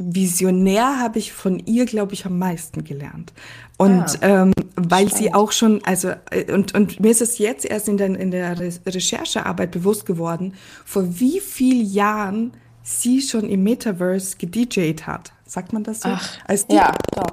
Visionär 0.00 0.98
habe 0.98 1.18
ich 1.18 1.32
von 1.32 1.58
ihr, 1.66 1.84
glaube 1.84 2.14
ich, 2.14 2.24
am 2.24 2.38
meisten 2.38 2.84
gelernt. 2.84 3.32
Und 3.76 4.22
ah, 4.22 4.42
ähm, 4.42 4.52
weil 4.76 5.08
spannend. 5.08 5.14
sie 5.14 5.34
auch 5.34 5.52
schon, 5.52 5.84
also, 5.84 6.12
äh, 6.30 6.50
und, 6.52 6.74
und 6.74 7.00
mir 7.00 7.10
ist 7.10 7.20
es 7.20 7.38
jetzt 7.38 7.66
erst 7.66 7.88
in 7.88 7.98
der, 7.98 8.18
in 8.18 8.30
der 8.30 8.58
Recherchearbeit 8.58 9.70
bewusst 9.70 10.06
geworden, 10.06 10.54
vor 10.84 11.20
wie 11.20 11.40
vielen 11.40 11.86
Jahren 11.86 12.52
sie 12.82 13.20
schon 13.20 13.48
im 13.48 13.62
Metaverse 13.62 14.36
gedjed 14.38 15.06
hat. 15.06 15.32
Sagt 15.44 15.72
man 15.72 15.84
das 15.84 16.00
so? 16.00 16.08
Ach, 16.08 16.38
Als 16.46 16.66
die 16.66 16.76
ja, 16.76 16.94
doch. 17.14 17.30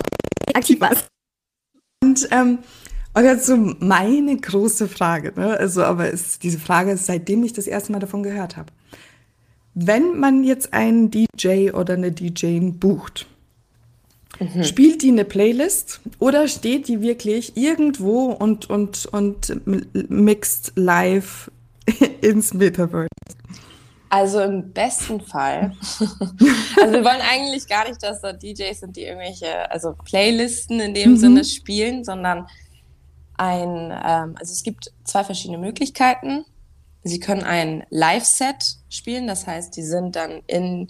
Aktiv 0.54 0.82
was. 0.82 1.06
Und, 2.04 2.28
ähm, 2.32 2.60
und 3.14 3.24
jetzt 3.24 3.46
so 3.46 3.58
meine 3.80 4.38
große 4.38 4.88
Frage, 4.88 5.34
ne? 5.36 5.58
also, 5.58 5.84
aber 5.84 6.14
es, 6.14 6.38
diese 6.40 6.60
Frage 6.60 6.92
ist, 6.92 7.06
seitdem 7.06 7.44
ich 7.44 7.54
das 7.54 7.68
erste 7.68 7.92
Mal 7.92 8.00
davon 8.00 8.24
gehört 8.24 8.58
habe. 8.58 8.72
Wenn 9.80 10.20
man 10.20 10.44
jetzt 10.44 10.74
einen 10.74 11.12
DJ 11.12 11.70
oder 11.72 11.94
eine 11.94 12.12
DJ 12.12 12.60
bucht, 12.72 13.28
Mhm. 14.40 14.64
Spielt 14.64 15.02
die 15.02 15.10
eine 15.10 15.26
Playlist 15.26 16.00
oder 16.20 16.48
steht 16.48 16.88
die 16.88 17.02
wirklich 17.02 17.58
irgendwo 17.58 18.26
und, 18.26 18.70
und, 18.70 19.08
und 19.08 19.62
mixt 20.10 20.74
live 20.76 21.50
ins 22.22 22.54
Metaverse? 22.54 23.08
Also 24.10 24.42
im 24.42 24.72
besten 24.72 25.20
Fall. 25.22 25.76
also 26.00 26.94
wir 26.94 27.04
wollen 27.04 27.22
eigentlich 27.30 27.68
gar 27.68 27.88
nicht, 27.90 28.02
dass 28.02 28.22
da 28.22 28.32
DJs 28.32 28.80
sind, 28.80 28.96
die 28.96 29.04
irgendwelche, 29.04 29.70
also 29.72 29.96
Playlisten 30.06 30.80
in 30.80 30.94
dem 30.94 31.12
mhm. 31.12 31.18
Sinne 31.18 31.44
spielen, 31.44 32.04
sondern 32.04 32.48
ein, 33.38 33.92
ähm, 33.92 34.36
also 34.40 34.54
es 34.54 34.64
gibt 34.64 34.92
zwei 35.04 35.24
verschiedene 35.24 35.58
Möglichkeiten. 35.58 36.46
Sie 37.08 37.20
können 37.20 37.44
ein 37.44 37.86
Live-Set 37.90 38.78
spielen, 38.90 39.28
das 39.28 39.48
heißt, 39.48 39.76
die 39.76 39.84
sind 39.84 40.16
dann 40.16 40.42
in, 40.48 40.90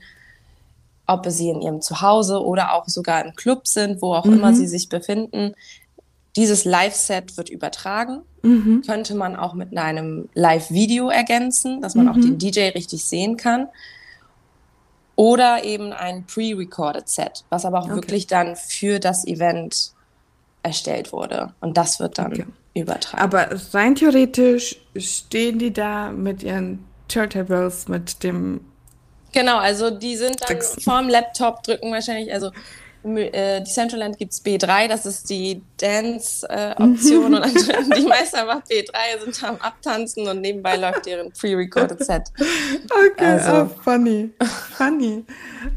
ob 1.06 1.26
sie 1.28 1.50
in 1.50 1.62
ihrem 1.62 1.82
Zuhause 1.82 2.44
oder 2.44 2.74
auch 2.74 2.88
sogar 2.88 3.24
im 3.26 3.36
Club 3.36 3.68
sind, 3.68 4.02
wo 4.02 4.14
auch 4.14 4.26
mhm. 4.26 4.34
immer 4.34 4.54
sie 4.54 4.68
sich 4.68 4.90
befinden. 4.90 5.54
Dieses 6.36 6.66
Live-Set 6.66 7.38
wird 7.38 7.50
übertragen. 7.50 8.22
Mhm. 8.44 8.84
Könnte 8.86 9.16
man 9.16 9.36
auch 9.36 9.54
mit 9.54 9.76
einem 9.78 10.30
Live-Video 10.34 11.10
ergänzen, 11.10 11.82
dass 11.82 11.96
man 11.96 12.06
mhm. 12.06 12.12
auch 12.12 12.16
den 12.16 12.38
DJ 12.38 12.70
richtig 12.70 13.04
sehen 13.04 13.38
kann. 13.38 13.68
Oder 15.16 15.64
eben 15.64 15.94
ein 15.94 16.26
pre-recorded 16.26 17.10
Set, 17.10 17.44
was 17.50 17.66
aber 17.66 17.80
auch 17.80 17.86
okay. 17.86 17.96
wirklich 17.96 18.28
dann 18.28 18.56
für 18.56 19.00
das 19.00 19.26
Event 19.26 19.94
erstellt 20.62 21.12
wurde. 21.12 21.54
Und 21.60 21.76
das 21.78 22.00
wird 22.00 22.20
dann 22.20 22.34
okay. 22.34 22.46
Übertragen. 22.82 23.22
Aber 23.22 23.50
rein 23.74 23.96
theoretisch 23.96 24.78
stehen 24.96 25.60
die 25.60 25.72
da 25.72 26.12
mit 26.12 26.44
ihren 26.44 26.86
Turntables, 27.08 27.88
mit 27.88 28.24
dem. 28.24 28.62
Genau, 29.34 29.58
also 29.58 29.90
die 29.90 30.16
sind 30.16 30.38
dann 30.48 30.62
vorm 30.84 31.10
Laptop, 31.10 31.64
drücken 31.64 31.92
wahrscheinlich, 31.92 32.34
also 32.34 32.52
äh, 33.16 33.62
Decentraland 33.62 34.18
gibt 34.18 34.34
es 34.34 34.44
B3, 34.44 34.88
das 34.88 35.06
ist 35.06 35.30
die 35.30 35.62
Dance-Option 35.78 37.34
äh, 37.34 37.38
und 37.78 37.98
die 37.98 38.06
meisten 38.06 38.38
einfach 38.38 38.62
B3 38.64 39.24
sind 39.24 39.44
am 39.44 39.56
Abtanzen 39.58 40.28
und 40.28 40.42
nebenbei 40.42 40.76
läuft 40.76 41.06
deren 41.06 41.32
pre-recorded 41.32 42.04
Set. 42.04 42.24
Okay, 43.12 43.26
also. 43.26 43.64
oh, 43.64 43.82
funny. 43.84 44.32
Funny. 44.76 45.24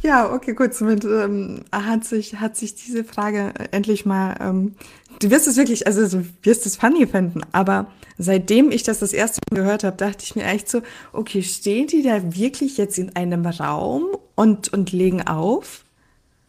Ja, 0.03 0.33
okay, 0.33 0.55
gut. 0.55 0.75
Somit 0.75 1.05
ähm, 1.05 1.65
hat, 1.73 2.05
sich, 2.05 2.37
hat 2.37 2.57
sich 2.57 2.75
diese 2.75 3.05
Frage 3.05 3.53
endlich 3.71 4.05
mal. 4.07 4.37
Ähm, 4.41 4.75
du 5.21 5.31
wirst 5.31 5.47
es 5.47 5.57
wirklich, 5.57 5.87
also 5.87 6.19
du 6.19 6.27
wirst 6.43 6.67
es 6.67 6.77
funny 6.77 7.07
finden, 7.07 7.43
aber 7.53 7.87
seitdem 8.19 8.71
ich 8.71 8.83
das 8.83 8.99
das 8.99 9.13
erste 9.13 9.41
Mal 9.51 9.63
gehört 9.63 9.85
habe, 9.85 9.97
dachte 9.97 10.25
ich 10.25 10.35
mir 10.35 10.45
echt 10.45 10.69
so, 10.69 10.83
okay, 11.13 11.43
stehen 11.43 11.87
die 11.87 12.03
da 12.03 12.35
wirklich 12.35 12.77
jetzt 12.77 12.99
in 12.99 13.15
einem 13.15 13.47
Raum 13.47 14.09
und, 14.35 14.73
und 14.73 14.93
legen 14.93 15.27
auf? 15.27 15.85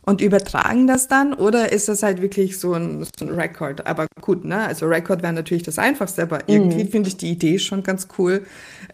und 0.03 0.19
übertragen 0.19 0.87
das 0.87 1.07
dann 1.07 1.33
oder 1.33 1.71
ist 1.71 1.87
das 1.87 2.01
halt 2.03 2.21
wirklich 2.21 2.59
so 2.59 2.73
ein, 2.73 3.05
so 3.17 3.25
ein 3.25 3.29
Record? 3.29 3.85
Aber 3.85 4.07
gut, 4.19 4.43
ne? 4.43 4.57
Also 4.57 4.87
Record 4.87 5.21
wäre 5.21 5.33
natürlich 5.33 5.63
das 5.63 5.77
Einfachste, 5.77 6.23
aber 6.23 6.39
irgendwie 6.47 6.83
mhm. 6.83 6.89
finde 6.89 7.09
ich 7.09 7.17
die 7.17 7.31
Idee 7.31 7.59
schon 7.59 7.83
ganz 7.83 8.07
cool, 8.17 8.45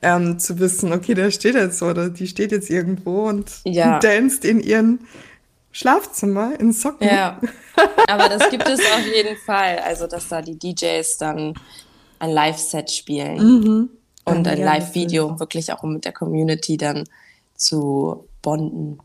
ähm, 0.02 0.38
zu 0.38 0.60
wissen, 0.60 0.92
okay, 0.92 1.14
der 1.14 1.32
steht 1.32 1.56
jetzt 1.56 1.82
oder 1.82 2.10
die 2.10 2.28
steht 2.28 2.52
jetzt 2.52 2.70
irgendwo 2.70 3.28
und 3.28 3.52
ja. 3.64 4.00
danst 4.02 4.44
in 4.44 4.60
ihren 4.60 5.00
Schlafzimmer 5.72 6.60
in 6.60 6.74
Socken. 6.74 7.08
Ja, 7.08 7.40
aber 8.08 8.30
das 8.30 8.50
gibt 8.50 8.68
es 8.68 8.80
auf 8.80 9.06
jeden 9.06 9.38
Fall. 9.38 9.80
Also, 9.80 10.08
dass 10.08 10.28
da 10.28 10.42
die 10.42 10.58
DJs 10.58 11.18
dann 11.18 11.54
ein 12.20 12.32
Live-Set 12.32 12.92
spielen 12.92 13.38
mhm. 13.38 13.90
und 14.26 14.48
ein 14.48 14.58
ja, 14.58 14.66
Live-Video, 14.66 15.40
wirklich 15.40 15.72
auch 15.72 15.84
um 15.84 15.94
mit 15.94 16.06
der 16.06 16.14
Community 16.14 16.78
dann 16.78 17.04
zu 17.56 18.28
bonden. 18.42 19.00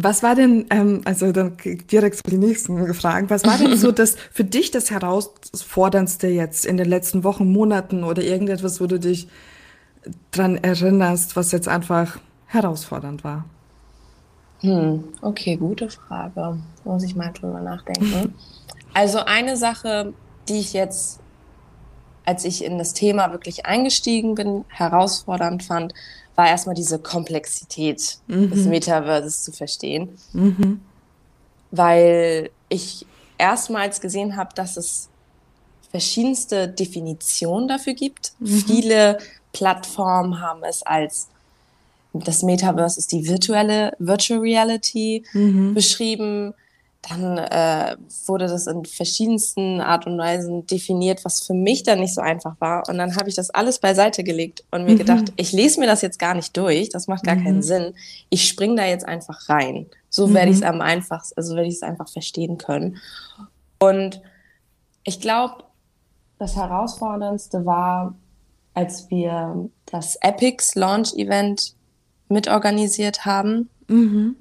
Was 0.00 0.22
war 0.22 0.36
denn, 0.36 0.66
ähm, 0.70 1.00
also 1.04 1.32
dann 1.32 1.56
direkt 1.90 2.30
die 2.30 2.38
nächsten 2.38 2.84
gefragt, 2.84 3.30
was 3.30 3.44
war 3.44 3.58
denn 3.58 3.76
so 3.76 3.90
das 3.92 4.16
für 4.32 4.44
dich 4.44 4.70
das 4.70 4.90
Herausforderndste 4.90 6.28
jetzt 6.28 6.66
in 6.66 6.76
den 6.76 6.88
letzten 6.88 7.24
Wochen, 7.24 7.50
Monaten 7.50 8.04
oder 8.04 8.22
irgendetwas, 8.22 8.80
wo 8.80 8.86
du 8.86 9.00
dich 9.00 9.28
dran 10.30 10.56
erinnerst, 10.56 11.34
was 11.34 11.50
jetzt 11.50 11.66
einfach 11.66 12.18
herausfordernd 12.46 13.24
war? 13.24 13.44
Hm, 14.60 15.04
okay, 15.22 15.56
gute 15.56 15.88
Frage. 15.88 16.58
Muss 16.84 17.02
ich 17.04 17.14
mal 17.14 17.32
drüber 17.32 17.60
nachdenken. 17.60 18.34
Also 18.94 19.18
eine 19.18 19.56
Sache, 19.56 20.12
die 20.48 20.58
ich 20.58 20.72
jetzt, 20.72 21.20
als 22.24 22.44
ich 22.44 22.64
in 22.64 22.78
das 22.78 22.94
Thema 22.94 23.30
wirklich 23.30 23.66
eingestiegen 23.66 24.34
bin, 24.34 24.64
herausfordernd 24.68 25.62
fand, 25.62 25.94
war 26.34 26.48
erstmal 26.48 26.74
diese 26.74 26.98
Komplexität 26.98 28.18
mhm. 28.26 28.50
des 28.50 28.64
Metaverses 28.64 29.44
zu 29.44 29.52
verstehen. 29.52 30.18
Mhm. 30.32 30.80
Weil 31.70 32.50
ich 32.68 33.06
erstmals 33.36 34.00
gesehen 34.00 34.36
habe, 34.36 34.54
dass 34.54 34.76
es 34.76 35.10
verschiedenste 35.90 36.66
Definitionen 36.66 37.68
dafür 37.68 37.94
gibt. 37.94 38.32
Mhm. 38.38 38.46
Viele 38.46 39.18
Plattformen 39.52 40.40
haben 40.40 40.64
es 40.64 40.82
als 40.82 41.28
das 42.12 42.42
Metaverse 42.42 42.98
ist 42.98 43.12
die 43.12 43.28
virtuelle 43.28 43.92
Virtual 43.98 44.40
Reality 44.40 45.24
mhm. 45.32 45.74
beschrieben. 45.74 46.54
Dann 47.08 47.38
äh, 47.38 47.96
wurde 48.26 48.48
das 48.48 48.66
in 48.66 48.84
verschiedensten 48.84 49.80
Art 49.80 50.06
und 50.06 50.18
Weisen 50.18 50.66
definiert, 50.66 51.24
was 51.24 51.44
für 51.44 51.54
mich 51.54 51.84
dann 51.84 52.00
nicht 52.00 52.14
so 52.14 52.20
einfach 52.20 52.56
war. 52.60 52.88
Und 52.88 52.98
dann 52.98 53.14
habe 53.16 53.28
ich 53.28 53.36
das 53.36 53.50
alles 53.50 53.78
beiseite 53.78 54.24
gelegt 54.24 54.64
und 54.72 54.84
mir 54.84 54.94
mhm. 54.94 54.98
gedacht, 54.98 55.32
ich 55.36 55.52
lese 55.52 55.78
mir 55.78 55.86
das 55.86 56.02
jetzt 56.02 56.18
gar 56.18 56.34
nicht 56.34 56.56
durch, 56.56 56.88
das 56.88 57.06
macht 57.06 57.24
gar 57.24 57.36
mhm. 57.36 57.44
keinen 57.44 57.62
Sinn. 57.62 57.94
Ich 58.30 58.48
springe 58.48 58.76
da 58.76 58.84
jetzt 58.84 59.06
einfach 59.06 59.48
rein. 59.48 59.86
So 60.10 60.26
mhm. 60.26 60.34
werde 60.34 60.50
ich 60.50 60.56
es 60.56 60.62
am 60.62 60.80
einfachsten, 60.80 61.38
also 61.38 61.54
werde 61.54 61.68
ich 61.68 61.76
es 61.76 61.82
einfach 61.82 62.08
verstehen 62.08 62.58
können. 62.58 62.98
Und 63.78 64.20
ich 65.04 65.20
glaube, 65.20 65.64
das 66.38 66.56
Herausforderndste 66.56 67.64
war, 67.64 68.14
als 68.74 69.08
wir 69.10 69.68
das 69.86 70.16
Epics 70.16 70.74
Launch 70.74 71.14
Event 71.14 71.74
mitorganisiert 72.28 73.24
haben. 73.24 73.68
Mhm 73.88 74.36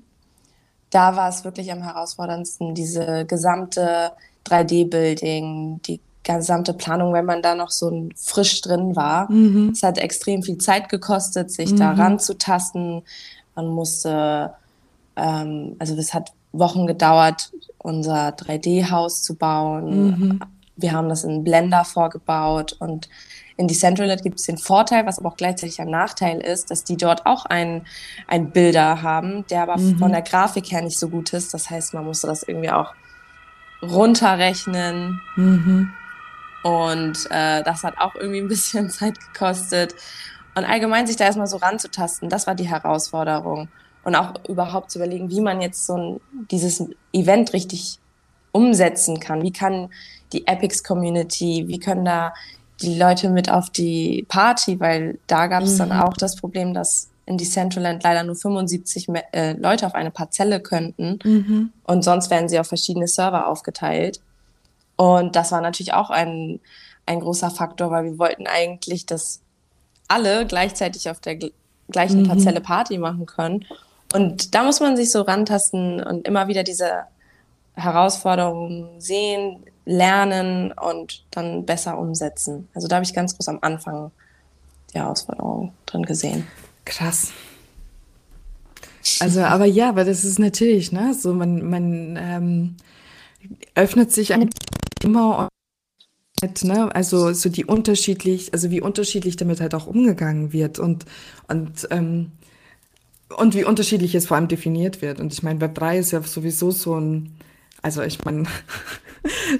da 0.90 1.16
war 1.16 1.30
es 1.30 1.44
wirklich 1.44 1.72
am 1.72 1.84
herausforderndsten, 1.84 2.74
diese 2.74 3.26
gesamte 3.26 4.12
3D-Building, 4.46 5.82
die 5.84 6.00
gesamte 6.24 6.74
Planung, 6.74 7.14
wenn 7.14 7.26
man 7.26 7.42
da 7.42 7.56
noch 7.56 7.72
so 7.72 8.10
frisch 8.16 8.62
drin 8.62 8.96
war. 8.96 9.32
Mhm. 9.32 9.70
Es 9.70 9.84
hat 9.84 9.98
extrem 9.98 10.44
viel 10.44 10.58
Zeit 10.58 10.90
gekostet, 10.90 11.52
sich 11.52 11.72
mhm. 11.72 11.78
da 11.78 11.92
ranzutasten. 11.92 13.04
Man 13.56 13.68
musste, 13.68 14.54
ähm, 15.16 15.76
also 15.80 15.96
es 15.96 16.14
hat 16.14 16.32
Wochen 16.52 16.88
gedauert, 16.88 17.52
unser 17.78 18.30
3D-Haus 18.30 19.24
zu 19.24 19.36
bauen. 19.36 20.08
Mhm. 20.08 20.40
Wir 20.76 20.92
haben 20.92 21.10
das 21.10 21.24
in 21.24 21.44
Blender 21.44 21.86
vorgebaut 21.86 22.76
und 22.80 23.10
in 23.58 23.68
Decentraland 23.68 24.22
gibt 24.22 24.40
es 24.40 24.46
den 24.46 24.60
Vorteil, 24.60 25.06
was 25.08 25.18
aber 25.18 25.30
auch 25.30 25.38
gleichzeitig 25.38 25.82
ein 25.82 25.90
Nachteil 25.90 26.40
ist, 26.40 26.70
dass 26.70 26.84
die 26.84 26.96
dort 26.96 27.26
auch 27.26 27.46
einen 27.46 27.84
Bilder 28.54 29.02
haben, 29.02 29.46
der 29.48 29.64
aber 29.64 29.78
mhm. 29.78 29.98
von 29.98 30.12
der 30.12 30.22
Grafik 30.22 30.72
her 30.72 30.84
nicht 30.84 31.00
so 31.00 31.10
gut 31.10 31.34
ist. 31.34 31.54
Das 31.56 31.70
heißt, 31.70 31.96
man 31.96 32.06
musste 32.06 32.28
das 32.28 32.44
irgendwie 32.44 32.70
auch 32.70 32.94
runterrechnen. 33.82 35.20
Mhm. 35.36 35.92
Und 36.64 37.28
äh, 37.32 37.64
das 37.64 37.84
hat 37.84 37.98
auch 37.98 38.14
irgendwie 38.16 38.42
ein 38.42 38.48
bisschen 38.48 38.90
Zeit 38.92 39.20
gekostet. 39.20 39.96
Und 40.56 40.64
allgemein 40.64 41.08
sich 41.08 41.16
da 41.16 41.26
erstmal 41.26 41.48
so 41.48 41.58
ranzutasten, 41.58 42.30
das 42.30 42.46
war 42.46 42.54
die 42.54 42.70
Herausforderung. 42.70 43.70
Und 44.04 44.16
auch 44.16 44.34
überhaupt 44.48 44.92
zu 44.92 45.00
überlegen, 45.00 45.32
wie 45.32 45.42
man 45.42 45.62
jetzt 45.62 45.86
so 45.86 45.98
ein, 45.98 46.22
dieses 46.52 46.84
Event 47.12 47.54
richtig 47.54 48.00
umsetzen 48.52 49.20
kann. 49.20 49.42
Wie 49.42 49.52
kann 49.52 49.90
die 50.34 50.48
Epics 50.48 50.84
Community, 50.84 51.66
wie 51.68 51.80
können 51.80 52.06
da 52.06 52.34
die 52.82 52.98
Leute 52.98 53.30
mit 53.30 53.50
auf 53.50 53.70
die 53.70 54.26
Party, 54.28 54.80
weil 54.80 55.20
da 55.28 55.48
gab 55.48 55.64
es 55.64 55.74
mhm. 55.74 55.90
dann 55.90 55.92
auch 55.94 56.14
das 56.14 56.36
Problem, 56.36 56.74
dass 56.74 57.10
in 57.26 57.38
Decentraland 57.38 58.04
leider 58.04 58.24
nur 58.24 58.36
75 58.36 59.10
äh, 59.34 59.54
Leute 59.54 59.86
auf 59.86 59.96
eine 59.96 60.12
Parzelle 60.12 60.62
könnten 60.62 61.20
mhm. 61.24 61.74
und 61.84 62.04
sonst 62.04 62.30
werden 62.30 62.48
sie 62.48 62.60
auf 62.60 62.68
verschiedene 62.68 63.08
Server 63.08 63.48
aufgeteilt. 63.48 64.22
Und 64.96 65.36
das 65.36 65.52
war 65.52 65.62
natürlich 65.62 65.94
auch 65.94 66.10
ein, 66.10 66.60
ein 67.06 67.20
großer 67.20 67.52
Faktor, 67.52 67.92
weil 67.92 68.06
wir 68.06 68.18
wollten 68.18 68.48
eigentlich, 68.48 69.06
dass 69.06 69.42
alle 70.08 70.46
gleichzeitig 70.46 71.10
auf 71.10 71.20
der 71.20 71.38
gleichen 71.90 72.24
mhm. 72.24 72.28
Parzelle 72.28 72.62
Party 72.62 72.98
machen 72.98 73.26
können. 73.26 73.66
Und 74.14 74.56
da 74.56 74.64
muss 74.64 74.80
man 74.80 74.96
sich 74.96 75.12
so 75.12 75.22
rantasten 75.22 76.02
und 76.02 76.28
immer 76.28 76.48
wieder 76.48 76.64
diese 76.64 77.04
Herausforderungen 77.76 79.02
sehen, 79.02 79.64
lernen 79.88 80.74
und 80.74 81.24
dann 81.32 81.66
besser 81.66 81.98
umsetzen. 81.98 82.68
Also 82.74 82.88
da 82.88 82.98
habe 82.98 83.06
ich 83.06 83.14
ganz 83.14 83.36
groß 83.36 83.48
am 83.48 83.60
Anfang 83.62 84.12
die 84.94 85.00
Herausforderung 85.00 85.74
drin 85.86 86.04
gesehen. 86.04 86.46
Krass. 86.86 87.32
Also, 89.22 89.42
aber 89.42 89.66
ja, 89.66 89.90
aber 89.90 90.04
das 90.04 90.26
ist 90.26 90.40
natürlich, 90.40 90.92
ne, 90.92 91.14
so 91.14 91.34
man, 91.34 91.70
man 91.70 92.18
ähm, 92.20 92.76
öffnet 93.76 94.12
sich 94.12 94.34
immer 95.02 95.48
und 96.42 96.64
ne, 96.66 96.94
also 96.94 97.34
so 97.34 97.50
die 97.50 97.66
unterschiedlich, 97.66 98.54
also 98.54 98.70
wie 98.70 98.82
unterschiedlich 98.82 99.38
damit 99.38 99.62
halt 99.62 99.74
auch 99.74 99.88
umgegangen 99.88 100.52
wird 100.54 100.78
und 100.78 101.06
und 101.48 101.88
ähm, 101.90 102.32
und 103.38 103.56
wie 103.56 103.64
unterschiedlich 103.64 104.14
es 104.16 104.28
vor 104.28 104.38
allem 104.38 104.48
definiert 104.48 105.02
wird. 105.02 105.20
Und 105.20 105.34
ich 105.34 105.44
meine, 105.44 105.60
Web 105.62 105.76
3 105.76 105.98
ist 105.98 106.12
ja 106.12 106.22
sowieso 106.22 106.72
so 106.72 107.00
ein 107.00 107.36
Also 107.82 108.02
ich 108.02 108.24
meine, 108.26 108.44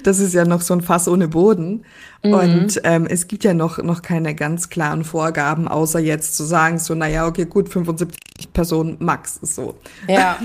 das 0.02 0.18
ist 0.18 0.34
ja 0.34 0.44
noch 0.44 0.60
so 0.60 0.74
ein 0.74 0.80
Fass 0.80 1.08
ohne 1.08 1.28
Boden. 1.28 1.84
Mhm. 2.22 2.34
Und 2.34 2.80
ähm, 2.84 3.06
es 3.06 3.28
gibt 3.28 3.44
ja 3.44 3.54
noch, 3.54 3.78
noch 3.78 4.02
keine 4.02 4.34
ganz 4.34 4.70
klaren 4.70 5.04
Vorgaben, 5.04 5.68
außer 5.68 6.00
jetzt 6.00 6.36
zu 6.36 6.44
sagen, 6.44 6.78
so, 6.78 6.94
naja, 6.94 7.26
okay, 7.26 7.44
gut, 7.44 7.68
75 7.68 8.18
Personen 8.52 8.96
max 8.98 9.38
so. 9.42 9.76
Ja. 10.08 10.38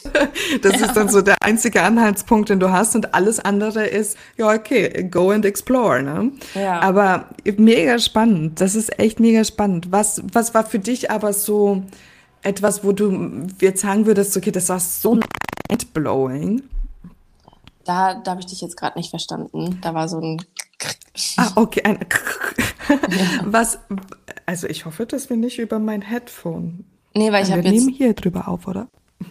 das 0.62 0.80
ja. 0.80 0.86
ist 0.86 0.96
dann 0.96 1.08
so 1.08 1.22
der 1.22 1.36
einzige 1.40 1.82
Anhaltspunkt, 1.82 2.48
den 2.48 2.60
du 2.60 2.70
hast 2.70 2.94
und 2.94 3.14
alles 3.14 3.40
andere 3.40 3.86
ist, 3.86 4.16
ja, 4.36 4.52
okay, 4.52 5.08
go 5.10 5.30
and 5.30 5.44
explore, 5.44 6.02
ne? 6.02 6.32
Ja. 6.54 6.80
Aber 6.80 7.30
mega 7.56 7.98
spannend. 7.98 8.60
Das 8.60 8.74
ist 8.74 8.98
echt 8.98 9.20
mega 9.20 9.44
spannend. 9.44 9.88
Was, 9.90 10.22
was 10.32 10.54
war 10.54 10.64
für 10.64 10.78
dich 10.78 11.10
aber 11.10 11.32
so 11.32 11.82
etwas, 12.42 12.84
wo 12.84 12.92
du 12.92 13.46
jetzt 13.60 13.82
sagen 13.82 14.06
würdest, 14.06 14.36
okay, 14.36 14.52
das 14.52 14.68
war 14.68 14.78
so 14.78 15.18
mindblowing? 15.68 16.62
Da, 17.86 18.14
da 18.14 18.32
habe 18.32 18.40
ich 18.40 18.46
dich 18.46 18.60
jetzt 18.60 18.76
gerade 18.76 18.98
nicht 18.98 19.10
verstanden. 19.10 19.78
Da 19.80 19.94
war 19.94 20.08
so 20.08 20.20
ein. 20.20 20.42
Ah, 21.36 21.52
okay. 21.54 21.82
Ein 21.84 21.98
Was? 23.44 23.78
Also 24.44 24.66
ich 24.66 24.84
hoffe, 24.84 25.06
dass 25.06 25.30
wir 25.30 25.36
nicht 25.36 25.58
über 25.58 25.78
mein 25.78 26.02
Headphone. 26.02 26.84
Nee, 27.14 27.32
weil 27.32 27.44
ich 27.44 27.50
habe 27.50 27.62
jetzt. 27.62 27.72
Wir 27.72 27.80
nehmen 27.80 27.92
hier 27.92 28.14
drüber 28.14 28.48
auf, 28.48 28.66
oder? 28.66 28.88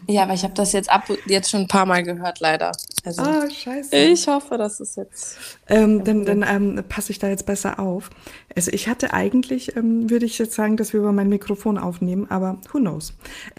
Ja, 0.07 0.27
weil 0.27 0.35
ich 0.35 0.43
habe 0.43 0.53
das 0.53 0.73
jetzt 0.73 0.89
ab 0.89 1.03
jetzt 1.27 1.49
schon 1.49 1.61
ein 1.61 1.67
paar 1.67 1.85
Mal 1.85 2.03
gehört, 2.03 2.39
leider. 2.39 2.71
Also, 3.03 3.21
ah, 3.21 3.49
scheiße. 3.49 3.95
Ich 3.95 4.27
hoffe, 4.27 4.57
dass 4.57 4.79
es 4.79 4.95
jetzt. 4.95 5.37
Ähm, 5.67 6.03
dann 6.03 6.25
dann 6.25 6.43
ähm, 6.47 6.83
passe 6.89 7.11
ich 7.11 7.19
da 7.19 7.27
jetzt 7.27 7.45
besser 7.45 7.79
auf. 7.79 8.09
Also 8.55 8.71
ich 8.71 8.87
hatte 8.87 9.13
eigentlich, 9.13 9.75
ähm, 9.75 10.09
würde 10.09 10.25
ich 10.25 10.39
jetzt 10.39 10.53
sagen, 10.53 10.77
dass 10.77 10.93
wir 10.93 10.99
über 11.01 11.11
mein 11.11 11.29
Mikrofon 11.29 11.77
aufnehmen, 11.77 12.29
aber 12.29 12.57
who 12.71 12.79
knows. 12.79 13.13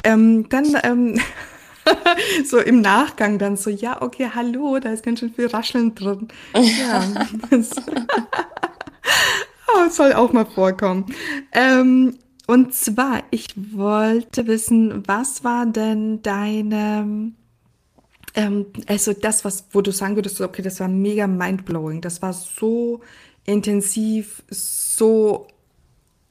Ähm, 0.05 0.49
dann 0.49 0.77
ähm, 0.83 1.21
so 2.45 2.59
im 2.59 2.81
Nachgang 2.81 3.39
dann 3.39 3.57
so, 3.57 3.71
ja, 3.71 4.03
okay, 4.03 4.31
hallo, 4.35 4.79
da 4.79 4.91
ist 4.91 5.05
ganz 5.05 5.21
schön 5.21 5.33
viel 5.33 5.47
Rascheln 5.47 5.95
drin. 5.95 6.29
Ja. 6.55 7.05
oh, 9.75 9.89
soll 9.91 10.13
auch 10.13 10.33
mal 10.33 10.47
vorkommen. 10.47 11.07
Ähm, 11.53 12.17
und 12.47 12.75
zwar, 12.75 13.25
ich 13.31 13.49
wollte 13.57 14.47
wissen, 14.47 15.03
was 15.07 15.43
war 15.43 15.67
denn 15.67 16.23
deine, 16.23 17.33
ähm, 18.35 18.67
also 18.87 19.13
das, 19.13 19.45
was, 19.45 19.67
wo 19.73 19.81
du 19.81 19.91
sagen 19.91 20.15
würdest, 20.15 20.41
okay, 20.41 20.63
das 20.63 20.79
war 20.79 20.89
mega 20.89 21.27
mindblowing, 21.27 22.01
das 22.01 22.23
war 22.23 22.33
so 22.33 23.01
intensiv, 23.45 24.43
so, 24.49 25.49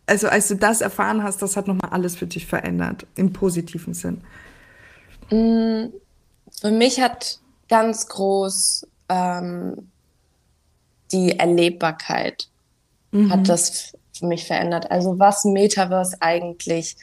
also 0.06 0.28
als 0.28 0.48
du 0.48 0.56
das 0.56 0.82
erfahren 0.82 1.22
hast, 1.24 1.42
das 1.42 1.58
hat 1.58 1.68
nochmal 1.68 1.92
alles 1.92 2.16
für 2.16 2.28
dich 2.28 2.46
verändert, 2.46 3.06
im 3.16 3.34
positiven 3.34 3.94
Sinn. 3.94 4.22
Mm, 5.30 5.86
für 6.62 6.72
mich 6.72 7.00
hat 7.00 7.40
ganz 7.68 8.08
groß 8.08 8.88
ähm, 9.10 9.92
die 11.12 11.38
Erlebbarkeit 11.38 12.48
mhm. 13.12 13.32
hat 13.32 13.50
das 13.50 13.94
für 14.14 14.28
mich 14.28 14.46
verändert. 14.46 14.92
Also 14.92 15.20
was 15.20 15.46
Metaverse 15.46 16.18
eigentlich 16.20 16.96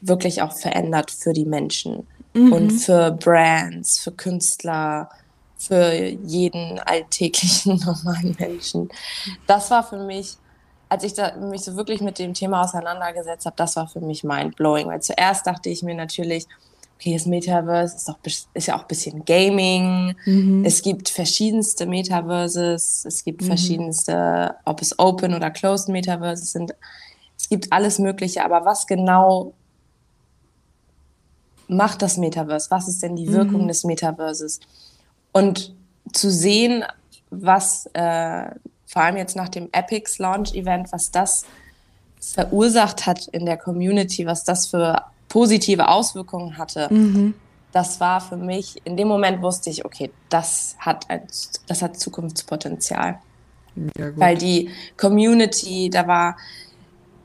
wirklich 0.00 0.42
auch 0.42 0.52
verändert 0.52 1.10
für 1.10 1.32
die 1.32 1.46
Menschen 1.46 2.06
mhm. 2.34 2.52
und 2.52 2.70
für 2.70 3.12
Brands, 3.12 3.98
für 3.98 4.12
Künstler, 4.12 5.08
für 5.58 5.92
jeden 5.94 6.78
alltäglichen 6.80 7.78
normalen 7.84 8.36
Menschen. 8.38 8.88
Das 9.46 9.70
war 9.70 9.82
für 9.82 9.98
mich, 9.98 10.36
als 10.88 11.02
ich 11.02 11.14
mich 11.40 11.62
so 11.62 11.76
wirklich 11.76 12.00
mit 12.00 12.18
dem 12.18 12.34
Thema 12.34 12.62
auseinandergesetzt 12.62 13.46
habe, 13.46 13.56
das 13.56 13.76
war 13.76 13.88
für 13.88 14.00
mich 14.00 14.22
mindblowing, 14.22 14.88
weil 14.88 15.00
zuerst 15.00 15.46
dachte 15.46 15.70
ich 15.70 15.82
mir 15.82 15.94
natürlich, 15.94 16.46
okay, 16.96 17.12
das 17.12 17.26
Metaverse 17.26 17.96
ist, 17.96 18.08
doch, 18.08 18.18
ist 18.54 18.66
ja 18.66 18.76
auch 18.76 18.82
ein 18.82 18.88
bisschen 18.88 19.24
Gaming. 19.24 20.16
Mhm. 20.24 20.64
Es 20.64 20.82
gibt 20.82 21.08
verschiedenste 21.08 21.86
Metaverses. 21.86 23.04
Es 23.04 23.22
gibt 23.22 23.42
mhm. 23.42 23.46
verschiedenste, 23.46 24.54
ob 24.64 24.80
es 24.80 24.98
Open 24.98 25.34
oder 25.34 25.50
Closed 25.50 25.88
Metaverses 25.88 26.52
sind. 26.52 26.74
Es 27.38 27.48
gibt 27.48 27.72
alles 27.72 27.98
Mögliche. 27.98 28.44
Aber 28.44 28.64
was 28.64 28.86
genau 28.86 29.52
macht 31.68 32.00
das 32.00 32.16
Metaverse? 32.16 32.70
Was 32.70 32.88
ist 32.88 33.02
denn 33.02 33.16
die 33.16 33.30
Wirkung 33.30 33.64
mhm. 33.64 33.68
des 33.68 33.84
Metaverses? 33.84 34.60
Und 35.32 35.74
zu 36.12 36.30
sehen, 36.30 36.82
was 37.28 37.86
äh, 37.92 38.46
vor 38.86 39.02
allem 39.02 39.18
jetzt 39.18 39.36
nach 39.36 39.50
dem 39.50 39.68
Epics 39.72 40.18
Launch 40.18 40.54
Event, 40.54 40.92
was 40.92 41.10
das 41.10 41.44
verursacht 42.20 43.04
hat 43.04 43.26
in 43.28 43.44
der 43.44 43.58
Community, 43.58 44.24
was 44.24 44.44
das 44.44 44.68
für 44.68 45.02
positive 45.28 45.88
Auswirkungen 45.88 46.58
hatte, 46.58 46.92
mhm. 46.92 47.34
das 47.72 48.00
war 48.00 48.20
für 48.20 48.36
mich, 48.36 48.80
in 48.84 48.96
dem 48.96 49.08
Moment 49.08 49.42
wusste 49.42 49.70
ich, 49.70 49.84
okay, 49.84 50.10
das 50.28 50.76
hat, 50.78 51.08
ein, 51.10 51.22
das 51.66 51.82
hat 51.82 51.98
Zukunftspotenzial. 51.98 53.20
Weil 54.16 54.38
die 54.38 54.70
Community, 54.96 55.90
da 55.90 56.06
war, 56.06 56.36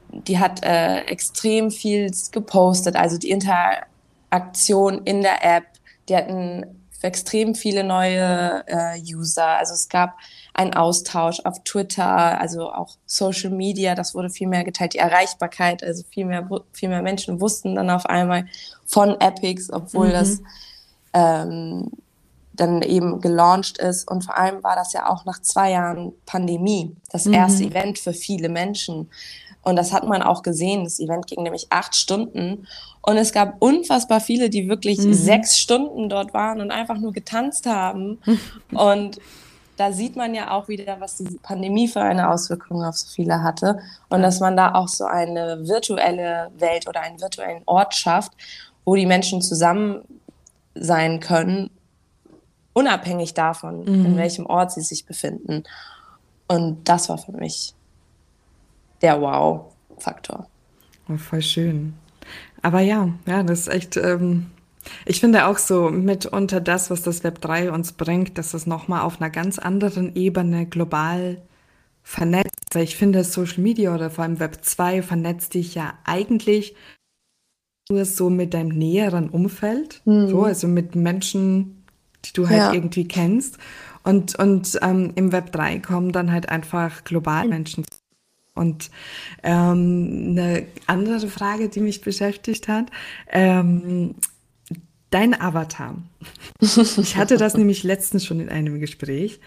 die 0.09 0.37
hat 0.37 0.63
äh, 0.65 0.99
extrem 1.05 1.71
viel 1.71 2.11
gepostet, 2.31 2.97
also 2.97 3.17
die 3.17 3.29
Interaktion 3.29 5.01
in 5.05 5.21
der 5.21 5.45
App, 5.45 5.63
die 6.09 6.15
hatten 6.17 6.65
extrem 7.01 7.55
viele 7.55 7.83
neue 7.83 8.63
äh, 8.67 8.99
User. 9.01 9.47
Also 9.57 9.73
es 9.73 9.87
gab 9.87 10.17
einen 10.53 10.73
Austausch 10.73 11.39
auf 11.45 11.63
Twitter, 11.63 12.39
also 12.39 12.71
auch 12.71 12.95
Social 13.05 13.51
Media, 13.51 13.95
das 13.95 14.13
wurde 14.13 14.29
viel 14.29 14.47
mehr 14.47 14.63
geteilt, 14.63 14.93
die 14.93 14.97
Erreichbarkeit, 14.99 15.83
also 15.83 16.03
viel 16.09 16.25
mehr, 16.25 16.47
viel 16.73 16.89
mehr 16.89 17.01
Menschen 17.01 17.39
wussten 17.39 17.75
dann 17.75 17.89
auf 17.89 18.05
einmal 18.05 18.45
von 18.85 19.19
Epics, 19.21 19.71
obwohl 19.71 20.09
mhm. 20.09 20.11
das 20.11 20.41
ähm, 21.13 21.91
dann 22.53 22.81
eben 22.81 23.21
gelauncht 23.21 23.77
ist. 23.77 24.09
Und 24.09 24.25
vor 24.25 24.37
allem 24.37 24.63
war 24.63 24.75
das 24.75 24.93
ja 24.93 25.09
auch 25.09 25.25
nach 25.25 25.41
zwei 25.41 25.71
Jahren 25.71 26.13
Pandemie 26.25 26.95
das 27.09 27.25
mhm. 27.25 27.33
erste 27.33 27.63
Event 27.63 27.97
für 27.97 28.13
viele 28.13 28.49
Menschen. 28.49 29.09
Und 29.63 29.75
das 29.75 29.93
hat 29.93 30.07
man 30.07 30.21
auch 30.21 30.43
gesehen. 30.43 30.83
Das 30.83 30.99
Event 30.99 31.27
ging 31.27 31.43
nämlich 31.43 31.67
acht 31.69 31.95
Stunden. 31.95 32.67
Und 33.01 33.17
es 33.17 33.31
gab 33.31 33.61
unfassbar 33.61 34.19
viele, 34.19 34.49
die 34.49 34.67
wirklich 34.67 34.99
mhm. 34.99 35.13
sechs 35.13 35.57
Stunden 35.57 36.09
dort 36.09 36.33
waren 36.33 36.61
und 36.61 36.71
einfach 36.71 36.97
nur 36.97 37.13
getanzt 37.13 37.65
haben. 37.67 38.19
und 38.71 39.19
da 39.81 39.91
sieht 39.91 40.15
man 40.15 40.35
ja 40.35 40.51
auch 40.51 40.67
wieder, 40.67 40.99
was 40.99 41.17
die 41.17 41.39
Pandemie 41.41 41.87
für 41.87 42.01
eine 42.01 42.29
Auswirkung 42.29 42.83
auf 42.83 42.95
so 42.97 43.07
viele 43.07 43.41
hatte. 43.41 43.79
Und 44.09 44.21
dass 44.21 44.39
man 44.39 44.55
da 44.55 44.75
auch 44.75 44.87
so 44.87 45.05
eine 45.05 45.67
virtuelle 45.67 46.51
Welt 46.59 46.87
oder 46.87 47.01
einen 47.01 47.19
virtuellen 47.19 47.63
Ort 47.65 47.95
schafft, 47.95 48.31
wo 48.85 48.95
die 48.95 49.07
Menschen 49.07 49.41
zusammen 49.41 50.03
sein 50.75 51.19
können, 51.19 51.71
unabhängig 52.73 53.33
davon, 53.33 53.79
mhm. 53.85 54.05
in 54.05 54.17
welchem 54.17 54.45
Ort 54.45 54.71
sie 54.71 54.81
sich 54.81 55.07
befinden. 55.07 55.63
Und 56.47 56.87
das 56.87 57.09
war 57.09 57.17
für 57.17 57.31
mich 57.31 57.73
der 59.01 59.19
Wow-Faktor. 59.19 60.45
Oh, 61.09 61.17
voll 61.17 61.41
schön. 61.41 61.95
Aber 62.61 62.81
ja, 62.81 63.09
ja, 63.25 63.41
das 63.41 63.61
ist 63.61 63.67
echt, 63.69 63.97
ähm, 63.97 64.51
ich 65.05 65.19
finde 65.19 65.45
auch 65.45 65.57
so 65.57 65.89
mitunter 65.89 66.59
das, 66.59 66.89
was 66.89 67.01
das 67.01 67.23
Web 67.23 67.41
3 67.41 67.71
uns 67.71 67.93
bringt, 67.93 68.37
dass 68.37 68.53
es 68.53 68.65
nochmal 68.65 69.01
auf 69.01 69.21
einer 69.21 69.29
ganz 69.29 69.59
anderen 69.59 70.15
Ebene 70.15 70.65
global 70.65 71.41
vernetzt. 72.03 72.75
Ich 72.75 72.95
finde, 72.95 73.23
Social 73.23 73.61
Media 73.61 73.93
oder 73.93 74.09
vor 74.09 74.23
allem 74.23 74.39
Web 74.39 74.59
2 74.63 75.01
vernetzt 75.01 75.53
dich 75.53 75.75
ja 75.75 75.93
eigentlich 76.03 76.75
nur 77.89 78.05
so 78.05 78.29
mit 78.29 78.53
deinem 78.53 78.69
näheren 78.69 79.29
Umfeld, 79.29 80.01
mhm. 80.05 80.29
so, 80.29 80.43
also 80.43 80.67
mit 80.67 80.95
Menschen, 80.95 81.83
die 82.25 82.33
du 82.33 82.47
halt 82.47 82.57
ja. 82.57 82.73
irgendwie 82.73 83.07
kennst. 83.07 83.57
Und, 84.03 84.35
und 84.39 84.79
ähm, 84.81 85.11
im 85.15 85.31
Web 85.31 85.51
3 85.51 85.79
kommen 85.79 86.11
dann 86.11 86.31
halt 86.31 86.49
einfach 86.49 87.03
global 87.03 87.47
Menschen 87.47 87.83
und 88.53 88.91
ähm, 89.43 90.27
eine 90.31 90.67
andere 90.85 91.27
Frage, 91.27 91.69
die 91.69 91.79
mich 91.79 92.01
beschäftigt 92.01 92.67
hat, 92.67 92.87
ähm, 93.29 94.15
dein 95.11 95.39
Avatar. 95.39 95.95
Ich 96.59 97.15
hatte 97.15 97.37
das 97.37 97.53
nämlich 97.57 97.83
letztens 97.83 98.25
schon 98.25 98.39
in 98.39 98.49
einem 98.49 98.79
Gespräch. 98.79 99.39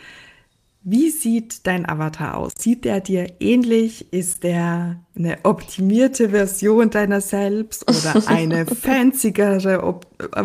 Wie 0.87 1.09
sieht 1.09 1.67
dein 1.67 1.89
Avatar 1.89 2.37
aus? 2.37 2.53
Sieht 2.59 2.85
der 2.85 3.01
dir 3.01 3.37
ähnlich? 3.41 4.13
Ist 4.13 4.45
der 4.45 5.01
eine 5.17 5.39
optimierte 5.43 6.29
Version 6.29 6.91
deiner 6.91 7.23
selbst 7.23 7.89
oder 7.89 8.29
eine 8.29 8.67
fanzigere 8.83 9.99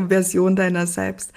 Version 0.08 0.56
deiner 0.56 0.88
selbst? 0.88 1.34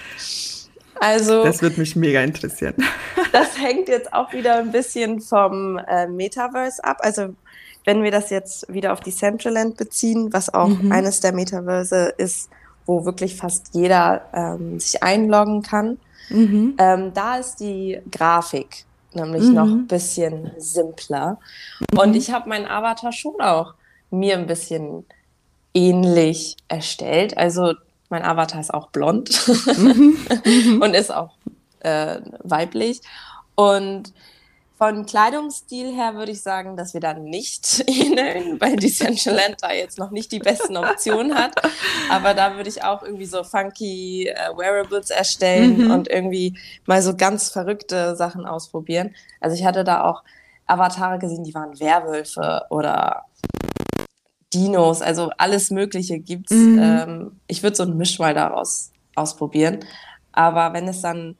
Also, 1.00 1.42
das 1.42 1.62
wird 1.62 1.78
mich 1.78 1.96
mega 1.96 2.22
interessieren. 2.22 2.74
Das 3.32 3.58
hängt 3.58 3.88
jetzt 3.88 4.12
auch 4.12 4.32
wieder 4.34 4.58
ein 4.58 4.72
bisschen 4.72 5.20
vom 5.20 5.78
äh, 5.78 6.06
Metaverse 6.06 6.84
ab. 6.84 6.98
Also 7.00 7.34
wenn 7.84 8.02
wir 8.02 8.10
das 8.10 8.28
jetzt 8.28 8.70
wieder 8.72 8.92
auf 8.92 9.00
die 9.00 9.10
Centraland 9.10 9.78
beziehen, 9.78 10.32
was 10.32 10.52
auch 10.52 10.68
mhm. 10.68 10.92
eines 10.92 11.20
der 11.20 11.32
Metaverse 11.32 12.12
ist, 12.18 12.50
wo 12.86 13.04
wirklich 13.04 13.36
fast 13.36 13.74
jeder 13.74 14.22
ähm, 14.32 14.78
sich 14.80 15.02
einloggen 15.02 15.62
kann, 15.62 15.98
mhm. 16.28 16.74
ähm, 16.78 17.12
da 17.14 17.36
ist 17.36 17.56
die 17.56 18.00
Grafik 18.10 18.84
nämlich 19.14 19.44
mhm. 19.44 19.54
noch 19.54 19.66
ein 19.66 19.86
bisschen 19.86 20.50
simpler. 20.58 21.38
Und 21.96 22.10
mhm. 22.10 22.14
ich 22.14 22.30
habe 22.32 22.48
meinen 22.48 22.66
Avatar 22.66 23.12
schon 23.12 23.40
auch 23.40 23.74
mir 24.10 24.36
ein 24.36 24.46
bisschen 24.46 25.04
ähnlich 25.74 26.56
erstellt. 26.68 27.36
Also 27.36 27.74
mein 28.08 28.24
Avatar 28.24 28.60
ist 28.60 28.72
auch 28.72 28.88
blond 28.88 29.30
mhm. 29.78 30.80
und 30.82 30.94
ist 30.94 31.12
auch 31.12 31.30
äh, 31.80 32.20
weiblich. 32.42 33.00
Und 33.54 34.12
von 34.82 35.06
Kleidungsstil 35.06 35.94
her 35.94 36.16
würde 36.16 36.32
ich 36.32 36.42
sagen, 36.42 36.76
dass 36.76 36.92
wir 36.92 37.00
da 37.00 37.14
nicht 37.14 37.84
ähneln, 37.86 38.60
weil 38.60 38.74
Decentraland 38.74 39.58
da 39.60 39.70
jetzt 39.70 39.96
noch 39.96 40.10
nicht 40.10 40.32
die 40.32 40.40
besten 40.40 40.76
Optionen 40.76 41.36
hat. 41.36 41.54
Aber 42.10 42.34
da 42.34 42.56
würde 42.56 42.68
ich 42.68 42.82
auch 42.82 43.04
irgendwie 43.04 43.26
so 43.26 43.44
funky 43.44 44.26
äh, 44.26 44.34
Wearables 44.56 45.10
erstellen 45.10 45.84
mhm. 45.84 45.90
und 45.92 46.08
irgendwie 46.08 46.58
mal 46.84 47.00
so 47.00 47.14
ganz 47.16 47.48
verrückte 47.48 48.16
Sachen 48.16 48.44
ausprobieren. 48.44 49.14
Also 49.38 49.54
ich 49.54 49.64
hatte 49.64 49.84
da 49.84 50.02
auch 50.02 50.24
Avatare 50.66 51.20
gesehen, 51.20 51.44
die 51.44 51.54
waren 51.54 51.78
Werwölfe 51.78 52.62
oder 52.68 53.26
Dinos, 54.52 55.00
also 55.00 55.30
alles 55.38 55.70
Mögliche 55.70 56.18
gibt's. 56.18 56.50
Mhm. 56.50 56.78
Ähm, 56.82 57.40
ich 57.46 57.62
würde 57.62 57.76
so 57.76 57.84
ein 57.84 57.96
Mischmal 57.96 58.34
daraus 58.34 58.90
ausprobieren. 59.14 59.84
Aber 60.32 60.72
wenn 60.72 60.88
es 60.88 61.02
dann 61.02 61.36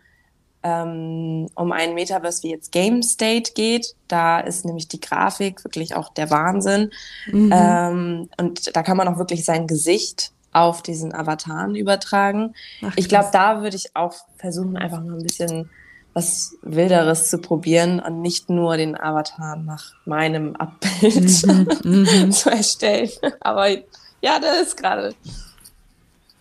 ähm, 0.63 1.49
um 1.55 1.73
ein 1.73 1.95
Metaverse 1.95 2.43
wie 2.43 2.51
jetzt 2.51 2.73
Game 2.73 3.03
State 3.03 3.53
geht. 3.55 3.95
Da 4.09 4.41
ist 4.41 4.65
nämlich 4.65 4.89
die 4.89 5.01
Grafik 5.01 5.65
wirklich 5.65 5.95
auch 5.95 6.13
der 6.13 6.31
Wahnsinn. 6.31 6.91
Mhm. 7.27 7.53
Ähm, 7.55 8.29
und 8.37 8.75
da 8.77 8.83
kann 8.83 8.97
man 8.97 9.09
auch 9.09 9.19
wirklich 9.19 9.45
sein 9.45 9.67
Gesicht 9.67 10.33
auf 10.53 10.83
diesen 10.83 11.15
Avataren 11.15 11.75
übertragen. 11.75 12.55
Ach, 12.83 12.93
ich 12.97 13.09
glaube, 13.09 13.31
da 13.33 13.63
würde 13.63 13.77
ich 13.77 13.97
auch 13.97 14.15
versuchen, 14.37 14.77
einfach 14.77 15.03
mal 15.03 15.15
ein 15.15 15.23
bisschen 15.23 15.71
was 16.15 16.57
Wilderes 16.61 17.31
zu 17.31 17.39
probieren 17.39 17.99
und 17.99 18.21
nicht 18.21 18.51
nur 18.51 18.77
den 18.77 19.01
Avatar 19.01 19.57
nach 19.57 19.93
meinem 20.05 20.55
Abbild 20.57 21.47
mhm, 21.47 21.67
mhm. 21.85 22.33
zu 22.33 22.51
erstellen. 22.51 23.09
Aber 23.41 23.71
ja, 23.71 24.39
das 24.39 24.69
ist 24.69 24.77
gerade. 24.77 25.15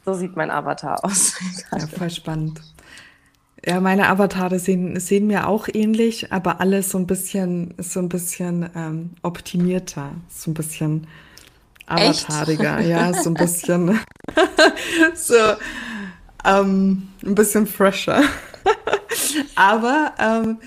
So 0.03 0.13
sieht 0.13 0.36
mein 0.36 0.51
Avatar 0.51 1.05
aus. 1.05 1.34
ja, 1.71 1.88
voll 1.88 2.10
spannend. 2.10 2.60
Ja, 3.65 3.80
meine 3.80 4.10
Avatare 4.10 4.58
sehen, 4.58 5.00
sehen 5.00 5.28
mir 5.28 5.47
auch 5.47 5.67
ähnlich, 5.71 6.32
aber 6.34 6.62
alles 6.62 6.89
so 6.89 6.97
ein 6.97 7.06
bisschen, 7.06 7.76
so 7.78 8.00
ein 8.00 8.10
bisschen 8.10 8.67
ähm, 8.76 9.12
optimierter, 9.21 10.12
so 10.30 10.50
ein 10.50 10.56
bisschen 10.56 11.08
avatariger, 11.86 12.80
Echt? 12.80 12.89
ja, 12.89 13.13
so 13.13 13.30
ein 13.30 13.34
bisschen, 13.36 14.00
so 15.13 15.36
ähm, 16.43 17.10
ein 17.24 17.36
bisschen 17.36 17.67
fresher. 17.67 18.24
aber 19.56 20.13
ähm, 20.17 20.58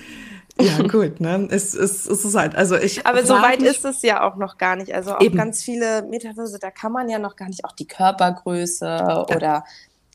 ja, 0.57 0.81
gut, 0.87 1.19
ne? 1.19 1.49
Es, 1.51 1.73
es, 1.73 2.05
es 2.05 2.23
ist 2.23 2.35
halt, 2.35 2.55
also 2.55 2.77
ich. 2.77 3.05
Aber 3.05 3.25
so 3.25 3.33
weit 3.33 3.61
ist 3.61 3.83
es 3.83 4.01
ja 4.03 4.23
auch 4.23 4.37
noch 4.37 4.57
gar 4.57 4.77
nicht. 4.77 4.95
Also 4.95 5.15
auch 5.15 5.21
eben. 5.21 5.35
ganz 5.35 5.63
viele 5.63 6.03
Metaverse, 6.03 6.59
da 6.59 6.71
kann 6.71 6.93
man 6.93 7.09
ja 7.09 7.19
noch 7.19 7.35
gar 7.35 7.49
nicht 7.49 7.65
auch 7.65 7.73
die 7.73 7.87
Körpergröße 7.87 8.85
ja. 8.85 9.25
oder 9.35 9.65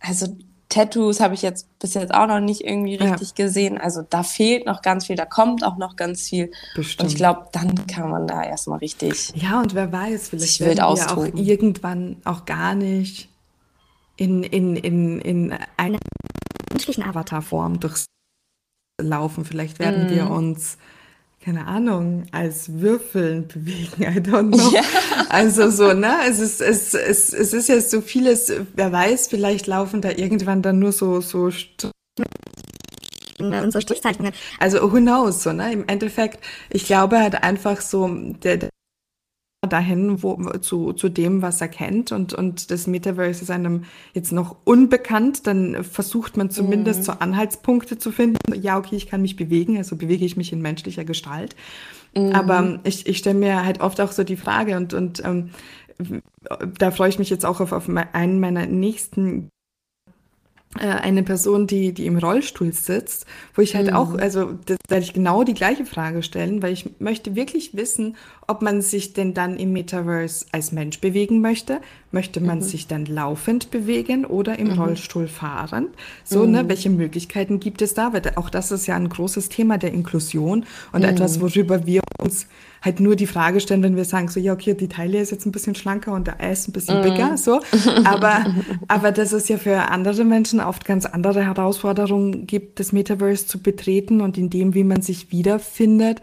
also 0.00 0.34
Tattoos 0.70 1.20
habe 1.20 1.34
ich 1.34 1.42
jetzt 1.42 1.66
bis 1.78 1.94
jetzt 1.94 2.14
auch 2.14 2.26
noch 2.26 2.40
nicht 2.40 2.62
irgendwie 2.62 2.94
richtig 2.94 3.34
ja. 3.36 3.44
gesehen. 3.44 3.76
Also 3.76 4.02
da 4.08 4.22
fehlt 4.22 4.64
noch 4.64 4.80
ganz 4.80 5.06
viel, 5.06 5.16
da 5.16 5.26
kommt 5.26 5.62
auch 5.64 5.76
noch 5.76 5.96
ganz 5.96 6.28
viel. 6.28 6.50
Bestimmt. 6.74 7.02
Und 7.02 7.12
ich 7.12 7.16
glaube, 7.16 7.48
dann 7.52 7.86
kann 7.86 8.08
man 8.08 8.26
da 8.26 8.42
erstmal 8.42 8.78
richtig. 8.78 9.32
Ja, 9.34 9.60
und 9.60 9.74
wer 9.74 9.92
weiß, 9.92 10.30
vielleicht 10.30 10.60
werden 10.60 10.78
wir 10.78 10.86
auch 10.86 11.26
irgendwann 11.34 12.16
auch 12.24 12.46
gar 12.46 12.74
nicht 12.74 13.28
in, 14.16 14.42
in, 14.44 14.76
in, 14.76 15.20
in 15.20 15.58
einer 15.76 15.98
menschlichen 16.70 17.02
Avatarform 17.02 17.80
durchlaufen. 17.80 19.44
Vielleicht 19.44 19.78
werden 19.80 20.06
mm. 20.06 20.10
wir 20.10 20.24
mhm. 20.26 20.30
uns 20.30 20.78
keine 21.42 21.66
Ahnung, 21.66 22.24
als 22.32 22.80
Würfeln 22.80 23.48
bewegen, 23.48 24.02
I 24.02 24.20
don't 24.20 24.54
know. 24.54 24.72
Ja. 24.72 24.82
Also 25.30 25.70
so, 25.70 25.94
ne? 25.94 26.18
Es 26.28 26.38
ist, 26.38 26.60
es, 26.60 26.92
es, 26.92 27.32
es 27.32 27.54
ist 27.54 27.68
ja 27.68 27.80
so 27.80 28.02
vieles, 28.02 28.52
wer 28.74 28.92
weiß, 28.92 29.28
vielleicht 29.28 29.66
laufen 29.66 30.02
da 30.02 30.10
irgendwann 30.10 30.60
dann 30.60 30.78
nur 30.78 30.92
so, 30.92 31.20
so 31.20 31.44
und 31.44 31.92
so. 33.72 33.80
Also 34.58 34.92
who 34.92 34.98
knows, 34.98 35.42
so, 35.42 35.52
ne? 35.52 35.72
Im 35.72 35.88
Endeffekt, 35.88 36.44
ich 36.68 36.84
glaube 36.84 37.18
halt 37.18 37.42
einfach 37.42 37.80
so, 37.80 38.06
der, 38.08 38.58
der 38.58 38.68
dahin, 39.68 40.22
wo, 40.22 40.36
zu, 40.60 40.94
zu 40.94 41.10
dem, 41.10 41.42
was 41.42 41.60
er 41.60 41.68
kennt 41.68 42.12
und, 42.12 42.32
und 42.32 42.70
das 42.70 42.86
Metaverse 42.86 43.42
ist 43.42 43.50
einem 43.50 43.84
jetzt 44.14 44.32
noch 44.32 44.56
unbekannt, 44.64 45.46
dann 45.46 45.84
versucht 45.84 46.38
man 46.38 46.48
zumindest 46.48 47.00
mhm. 47.00 47.04
so 47.04 47.12
Anhaltspunkte 47.12 47.98
zu 47.98 48.10
finden. 48.10 48.54
Ja, 48.60 48.78
okay, 48.78 48.96
ich 48.96 49.06
kann 49.06 49.20
mich 49.20 49.36
bewegen, 49.36 49.76
also 49.76 49.96
bewege 49.96 50.24
ich 50.24 50.38
mich 50.38 50.52
in 50.54 50.62
menschlicher 50.62 51.04
Gestalt. 51.04 51.56
Mhm. 52.16 52.32
Aber 52.32 52.80
ich, 52.84 53.06
ich 53.06 53.18
stelle 53.18 53.38
mir 53.38 53.62
halt 53.64 53.82
oft 53.82 54.00
auch 54.00 54.12
so 54.12 54.24
die 54.24 54.36
Frage 54.38 54.78
und, 54.78 54.94
und 54.94 55.22
ähm, 55.24 55.50
da 56.78 56.90
freue 56.90 57.10
ich 57.10 57.18
mich 57.18 57.28
jetzt 57.28 57.44
auch 57.44 57.60
auf, 57.60 57.72
auf 57.72 57.86
einen 57.88 58.40
meiner 58.40 58.64
nächsten 58.64 59.50
eine 60.78 61.24
Person, 61.24 61.66
die, 61.66 61.92
die 61.92 62.06
im 62.06 62.16
Rollstuhl 62.16 62.72
sitzt, 62.72 63.26
wo 63.54 63.62
ich 63.62 63.74
halt 63.74 63.88
mhm. 63.88 63.96
auch, 63.96 64.14
also 64.14 64.52
da 64.66 64.76
werde 64.88 65.04
ich 65.04 65.12
genau 65.12 65.42
die 65.42 65.54
gleiche 65.54 65.84
Frage 65.84 66.22
stellen, 66.22 66.62
weil 66.62 66.72
ich 66.72 66.88
möchte 67.00 67.34
wirklich 67.34 67.74
wissen, 67.74 68.16
ob 68.46 68.62
man 68.62 68.80
sich 68.80 69.12
denn 69.12 69.34
dann 69.34 69.56
im 69.56 69.72
Metaverse 69.72 70.46
als 70.52 70.70
Mensch 70.70 71.00
bewegen 71.00 71.40
möchte. 71.40 71.80
Möchte 72.12 72.40
man 72.40 72.58
mhm. 72.58 72.62
sich 72.62 72.86
dann 72.86 73.06
laufend 73.06 73.72
bewegen 73.72 74.24
oder 74.24 74.60
im 74.60 74.68
mhm. 74.68 74.80
Rollstuhl 74.80 75.26
fahren? 75.26 75.88
So, 76.24 76.46
ne, 76.46 76.62
mhm. 76.62 76.68
welche 76.68 76.90
Möglichkeiten 76.90 77.58
gibt 77.58 77.82
es 77.82 77.94
da? 77.94 78.12
Weil 78.12 78.22
auch 78.36 78.48
das 78.48 78.70
ist 78.70 78.86
ja 78.86 78.94
ein 78.94 79.08
großes 79.08 79.48
Thema 79.48 79.76
der 79.76 79.92
Inklusion 79.92 80.64
und 80.92 81.02
etwas, 81.02 81.38
mhm. 81.38 81.42
worüber 81.42 81.84
wir 81.86 82.02
uns 82.22 82.46
halt 82.82 83.00
nur 83.00 83.16
die 83.16 83.26
Frage 83.26 83.60
stellen, 83.60 83.82
wenn 83.82 83.96
wir 83.96 84.04
sagen, 84.04 84.28
so, 84.28 84.40
ja, 84.40 84.52
okay, 84.52 84.74
die 84.74 84.88
Taille 84.88 85.20
ist 85.20 85.30
jetzt 85.30 85.46
ein 85.46 85.52
bisschen 85.52 85.74
schlanker 85.74 86.12
und 86.12 86.26
der 86.26 86.40
Eis 86.40 86.66
ein 86.66 86.72
bisschen 86.72 87.00
mm. 87.00 87.02
bigger, 87.02 87.36
so. 87.36 87.60
Aber, 88.04 88.54
aber 88.88 89.12
dass 89.12 89.32
es 89.32 89.48
ja 89.48 89.58
für 89.58 89.90
andere 89.90 90.24
Menschen 90.24 90.60
oft 90.60 90.84
ganz 90.84 91.06
andere 91.06 91.44
Herausforderungen 91.44 92.46
gibt, 92.46 92.80
das 92.80 92.92
Metaverse 92.92 93.46
zu 93.46 93.62
betreten 93.62 94.20
und 94.20 94.38
in 94.38 94.50
dem, 94.50 94.74
wie 94.74 94.84
man 94.84 95.02
sich 95.02 95.30
wiederfindet. 95.30 96.20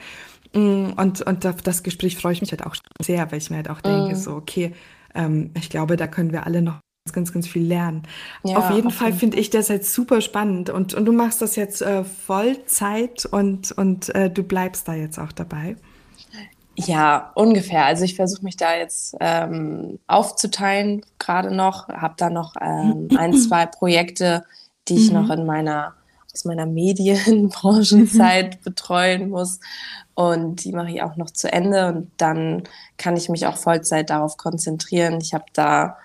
Mm, 0.54 0.92
und, 0.96 1.22
und 1.22 1.46
auf 1.46 1.62
das 1.62 1.84
Gespräch 1.84 2.18
freue 2.18 2.34
ich 2.34 2.42
mich 2.42 2.52
halt 2.52 2.66
auch 2.66 2.76
sehr, 3.02 3.32
weil 3.32 3.38
ich 3.38 3.50
mir 3.50 3.58
halt 3.58 3.70
auch 3.70 3.82
denke, 3.82 4.14
mm. 4.14 4.16
so, 4.16 4.32
okay, 4.32 4.74
ähm, 5.14 5.52
ich 5.56 5.70
glaube, 5.70 5.98
da 5.98 6.08
können 6.08 6.32
wir 6.32 6.46
alle 6.46 6.62
noch 6.62 6.80
ganz, 7.14 7.32
ganz 7.32 7.48
viel 7.48 7.64
lernen. 7.64 8.04
Ja, 8.44 8.58
auf 8.58 8.72
jeden 8.72 8.88
auf 8.88 8.96
Fall 8.96 9.14
finde 9.14 9.38
ich 9.38 9.50
das 9.50 9.70
halt 9.70 9.86
super 9.86 10.22
spannend 10.22 10.70
und, 10.70 10.94
und 10.94 11.06
du 11.06 11.14
machst 11.14 11.42
das 11.42 11.56
jetzt 11.56 11.82
äh, 11.82 12.04
Vollzeit 12.04 13.26
und, 13.26 13.72
und 13.72 14.14
äh, 14.16 14.30
du 14.30 14.44
bleibst 14.44 14.88
da 14.88 14.94
jetzt 14.94 15.20
auch 15.20 15.32
dabei. 15.32 15.78
Ja, 16.80 17.32
ungefähr. 17.34 17.86
Also 17.86 18.04
ich 18.04 18.16
versuche 18.16 18.44
mich 18.44 18.56
da 18.56 18.76
jetzt 18.76 19.16
ähm, 19.20 19.98
aufzuteilen, 20.06 21.04
gerade 21.18 21.50
noch. 21.54 21.88
Habe 21.88 22.14
da 22.18 22.30
noch 22.30 22.54
ähm, 22.62 23.08
ein, 23.18 23.34
zwei 23.34 23.66
Projekte, 23.66 24.44
die 24.88 24.96
ich 24.96 25.12
mhm. 25.12 25.22
noch 25.22 25.30
in 25.32 25.46
meiner 25.46 25.96
aus 26.32 26.46
meiner 26.46 26.68
Medienbranchenzeit 26.68 28.62
betreuen 28.64 29.30
muss. 29.30 29.60
Und 30.14 30.64
die 30.64 30.72
mache 30.72 30.92
ich 30.92 31.02
auch 31.02 31.16
noch 31.16 31.32
zu 31.32 31.52
Ende. 31.52 31.88
Und 31.88 32.12
dann 32.18 32.62
kann 32.98 33.18
ich 33.18 33.28
mich 33.28 33.48
auch 33.48 33.58
Vollzeit 33.58 34.12
darauf 34.12 34.38
konzentrieren. 34.38 35.20
Ich 35.20 35.34
habe 35.34 35.46
da 35.54 35.98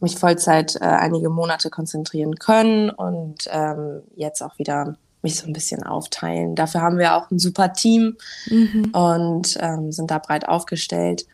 mich 0.00 0.16
Vollzeit 0.16 0.74
äh, 0.76 0.84
einige 0.84 1.30
Monate 1.30 1.70
konzentrieren 1.70 2.34
können 2.36 2.90
und 2.90 3.48
ähm, 3.52 4.02
jetzt 4.16 4.42
auch 4.42 4.58
wieder 4.58 4.96
mich 5.22 5.36
so 5.36 5.46
ein 5.46 5.52
bisschen 5.52 5.82
aufteilen. 5.82 6.54
Dafür 6.54 6.80
haben 6.80 6.98
wir 6.98 7.14
auch 7.14 7.30
ein 7.30 7.38
super 7.38 7.72
Team 7.72 8.16
mhm. 8.48 8.90
und 8.92 9.58
ähm, 9.60 9.92
sind 9.92 10.10
da 10.10 10.18
breit 10.18 10.48
aufgestellt. 10.48 11.26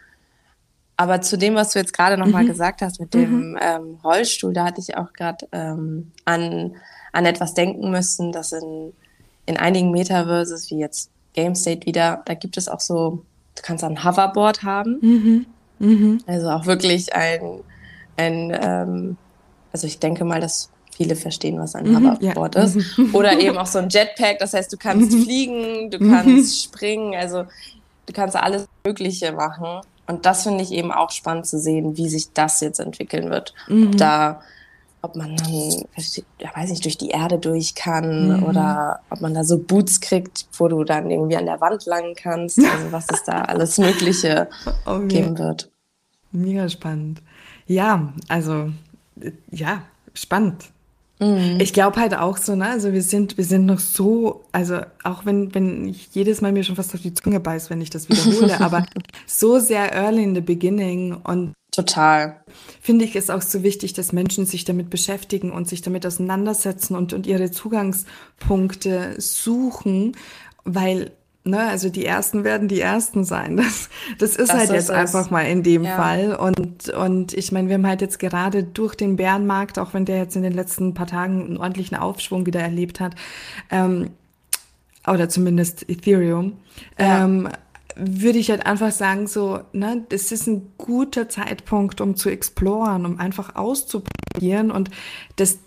Aber 0.97 1.21
zu 1.21 1.37
dem, 1.37 1.55
was 1.55 1.73
du 1.73 1.81
jetzt 1.81 1.93
gerade 1.93 2.17
noch 2.17 2.27
mhm. 2.27 2.33
mal 2.33 2.47
gesagt 2.47 2.81
hast 2.83 3.01
mit 3.01 3.15
dem 3.15 3.51
mhm. 3.51 3.59
ähm, 3.61 3.99
Rollstuhl, 4.03 4.53
da 4.53 4.67
hatte 4.67 4.81
ich 4.81 4.97
auch 4.97 5.13
gerade 5.13 5.47
ähm, 5.53 6.13
an, 6.25 6.77
an 7.13 7.27
etwas 7.27 7.55
denken 7.55 7.91
müssen, 7.91 8.33
dass 8.33 8.53
in, 8.53 8.93
in 9.47 9.57
einigen 9.57 9.91
Metaverses, 9.91 10.71
wie 10.71 10.79
jetzt 10.79 11.11
Game 11.33 11.55
State 11.55 11.87
wieder, 11.87 12.23
da 12.27 12.35
gibt 12.35 12.57
es 12.57 12.69
auch 12.69 12.81
so, 12.81 13.25
du 13.57 13.63
kannst 13.63 13.83
ein 13.83 14.05
Hoverboard 14.05 14.63
haben. 14.63 14.99
Mhm. 15.01 15.47
Mhm. 15.81 16.19
Also 16.27 16.49
auch 16.51 16.67
wirklich 16.67 17.15
ein, 17.15 17.61
ein 18.17 18.57
ähm, 18.63 19.17
also 19.73 19.89
ich 19.89 19.99
denke 19.99 20.25
mal, 20.25 20.41
dass 20.41 20.71
viele 20.95 21.17
verstehen, 21.17 21.59
was 21.59 21.75
ein 21.75 21.91
mhm, 21.91 22.13
Hoverboard 22.13 22.55
ja. 22.55 22.63
ist. 22.63 22.99
Mhm. 22.99 23.15
Oder 23.15 23.39
eben 23.39 23.59
auch 23.59 23.67
so 23.67 23.79
ein 23.79 23.89
Jetpack, 23.89 24.39
das 24.39 24.55
heißt, 24.55 24.73
du 24.73 24.77
kannst 24.77 25.13
mhm. 25.13 25.23
fliegen, 25.23 25.91
du 25.91 25.99
kannst 25.99 26.27
mhm. 26.27 26.69
springen, 26.69 27.15
also 27.15 27.45
du 28.07 28.13
kannst 28.13 28.37
alles 28.37 28.67
Mögliche 28.87 29.33
machen. 29.33 29.81
Und 30.07 30.27
das 30.27 30.43
finde 30.43 30.63
ich 30.63 30.73
eben 30.73 30.93
auch 30.93 31.11
spannend 31.11 31.47
zu 31.47 31.59
sehen, 31.59 31.97
wie 31.97 32.09
sich 32.09 32.33
das 32.33 32.61
jetzt 32.61 32.79
entwickeln 32.79 33.31
wird. 33.31 33.55
Ob 33.71 33.97
da, 33.97 34.43
ob 35.01 35.17
man 35.17 35.35
dann, 35.35 35.51
ja, 36.39 36.51
weiß 36.55 36.69
nicht, 36.69 36.85
durch 36.85 36.99
die 36.99 37.09
Erde 37.09 37.39
durch 37.39 37.75
kann 37.75 38.45
oder 38.45 39.01
ob 39.09 39.23
man 39.23 39.33
da 39.33 39.45
so 39.45 39.57
Boots 39.57 40.03
kriegt, 40.03 40.47
wo 40.59 40.69
du 40.69 40.85
dann 40.85 41.11
irgendwie 41.11 41.39
an 41.39 41.47
der 41.47 41.63
Wand 41.63 41.87
langen 41.87 42.15
kannst. 42.15 42.59
Also 42.59 42.93
was 42.93 43.07
es 43.11 43.25
da 43.25 43.43
alles 43.43 43.79
Mögliche 43.79 44.49
okay. 44.85 45.09
geben 45.09 45.39
wird. 45.39 45.71
Mega 46.33 46.69
spannend. 46.69 47.23
Ja, 47.67 48.13
also 48.29 48.71
ja, 49.51 49.85
spannend. 50.13 50.65
Mhm. 51.25 51.59
Ich 51.61 51.73
glaube 51.73 52.01
halt 52.01 52.15
auch 52.15 52.37
so, 52.37 52.55
ne, 52.55 52.69
also 52.69 52.93
wir 52.93 53.03
sind, 53.03 53.37
wir 53.39 53.45
sind 53.45 53.67
noch 53.67 53.79
so, 53.79 54.45
also 54.53 54.81
auch 55.03 55.25
wenn, 55.25 55.55
wenn 55.55 55.89
ich 55.89 56.09
jedes 56.13 56.41
Mal 56.41 56.53
mir 56.53 56.65
schon 56.65 56.77
fast 56.77 56.95
auf 56.95 57.01
die 57.01 57.15
Zunge 57.15 57.41
beiß, 57.41 57.71
wenn 57.71 57.81
ich 57.81 57.91
das 57.91 58.09
wiederhole, 58.09 58.61
aber 58.61 58.87
so 59.27 59.59
sehr 59.59 59.93
early 59.95 60.23
in 60.23 60.35
the 60.35 60.41
beginning 60.41 61.15
und 61.15 61.55
Total. 61.75 62.37
Finde 62.81 63.05
ich 63.05 63.17
es 63.17 63.31
auch 63.31 63.43
so 63.43 63.65
wichtig, 63.65 63.95
dass 63.95 64.13
Menschen 64.13 64.47
sich 64.47 64.65
damit 64.65 64.91
beschäftigen 64.91 65.51
und 65.51 65.69
sich 65.69 65.83
damit 65.83 66.07
auseinandersetzen 66.07 66.95
und, 66.95 67.13
und 67.13 67.27
ihre 67.27 67.51
Zugangspunkte 67.51 69.17
suchen, 69.21 70.17
weil 70.63 71.11
Ne, 71.47 71.61
also 71.61 71.91
die 71.91 72.07
Ersten 72.07 72.43
werden 72.43 72.69
die 72.69 72.81
Ersten 72.81 73.25
sein. 73.25 73.57
Das, 73.65 73.91
das 74.19 74.31
ist 74.31 74.49
das 74.49 74.51
halt 74.51 74.71
ist 74.71 74.75
jetzt 74.75 74.85
es. 74.85 74.91
einfach 74.91 75.31
mal 75.31 75.43
in 75.43 75.63
dem 75.63 75.85
ja. 75.85 75.97
Fall. 75.97 76.35
Und, 76.35 76.89
und 76.89 77.35
ich 77.35 77.53
meine, 77.53 77.69
wir 77.69 77.75
haben 77.75 77.87
halt 77.87 78.01
jetzt 78.01 78.19
gerade 78.19 78.65
durch 78.65 78.95
den 78.95 79.17
Bärenmarkt, 79.17 79.79
auch 79.79 79.93
wenn 79.93 80.07
der 80.07 80.17
jetzt 80.17 80.37
in 80.37 80.43
den 80.43 80.55
letzten 80.55 80.95
paar 80.95 81.07
Tagen 81.07 81.45
einen 81.45 81.57
ordentlichen 81.59 81.99
Aufschwung 81.99 82.47
wieder 82.47 82.61
erlebt 82.61 82.99
hat, 82.99 83.15
ähm, 83.71 84.11
oder 85.07 85.29
zumindest 85.29 85.89
Ethereum, 85.89 86.55
ja. 86.99 87.25
ähm, 87.25 87.49
würde 87.97 88.39
ich 88.39 88.51
halt 88.51 88.67
einfach 88.67 88.91
sagen, 88.91 89.27
so, 89.27 89.61
ne, 89.73 90.05
das 90.09 90.33
ist 90.33 90.47
ein 90.47 90.73
guter 90.79 91.29
Zeitpunkt, 91.29 92.01
um 92.01 92.17
zu 92.17 92.31
exploren, 92.31 93.05
um 93.07 93.21
einfach 93.21 93.55
auszuprobieren 93.55 94.71
und 94.71 94.91
das 95.37 95.59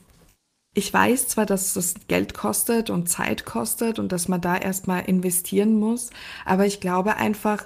ich 0.77 0.93
weiß 0.93 1.29
zwar, 1.29 1.47
dass 1.47 1.73
das 1.73 1.95
Geld 2.07 2.35
kostet 2.35 2.91
und 2.91 3.09
Zeit 3.09 3.45
kostet 3.45 3.97
und 3.97 4.11
dass 4.11 4.27
man 4.27 4.41
da 4.41 4.55
erstmal 4.55 5.05
investieren 5.05 5.79
muss, 5.79 6.11
aber 6.45 6.67
ich 6.67 6.79
glaube 6.79 7.15
einfach, 7.15 7.65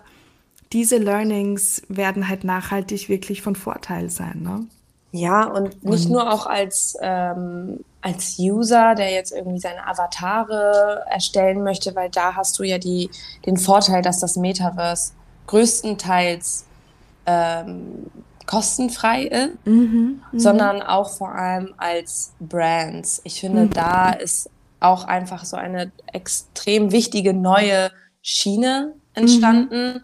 diese 0.72 0.98
Learnings 0.98 1.82
werden 1.90 2.30
halt 2.30 2.46
nachhaltig 2.46 3.10
wirklich 3.10 3.42
von 3.42 3.58
Vorteil 3.58 4.10
sein. 4.10 4.42
Ne? 4.42 4.66
Ja, 5.12 5.44
und 5.44 5.84
nicht 5.84 6.06
und 6.06 6.12
nur 6.14 6.32
auch 6.32 6.46
als, 6.46 6.96
ähm, 7.02 7.82
als 8.00 8.40
User, 8.40 8.96
der 8.96 9.12
jetzt 9.12 9.34
irgendwie 9.34 9.60
seine 9.60 9.86
Avatare 9.86 11.04
erstellen 11.10 11.64
möchte, 11.64 11.94
weil 11.98 12.10
da 12.10 12.36
hast 12.36 12.58
du 12.60 12.64
ja 12.64 12.78
die, 12.78 13.10
den 13.46 13.58
Vorteil, 13.58 14.02
dass 14.02 14.22
das 14.22 14.38
Metaverse 14.38 15.12
größtenteils 15.48 16.66
ähm, 17.26 18.10
kostenfrei 18.46 19.24
ist, 19.24 19.66
mhm, 19.66 20.22
mhm, 20.32 20.40
sondern 20.40 20.82
auch 20.82 21.10
vor 21.10 21.34
allem 21.34 21.74
als 21.78 22.34
Brands. 22.40 23.22
Ich 23.24 23.40
finde, 23.40 23.64
mhm. 23.64 23.70
da 23.72 24.12
ist 24.12 24.50
auch 24.80 25.06
einfach 25.06 25.46
so 25.46 25.58
eine 25.58 25.92
extrem 26.08 26.92
wichtige 26.92 27.34
neue 27.34 27.92
Schiene 28.22 28.94
entstanden. 29.14 29.96
Mhm. 29.96 30.02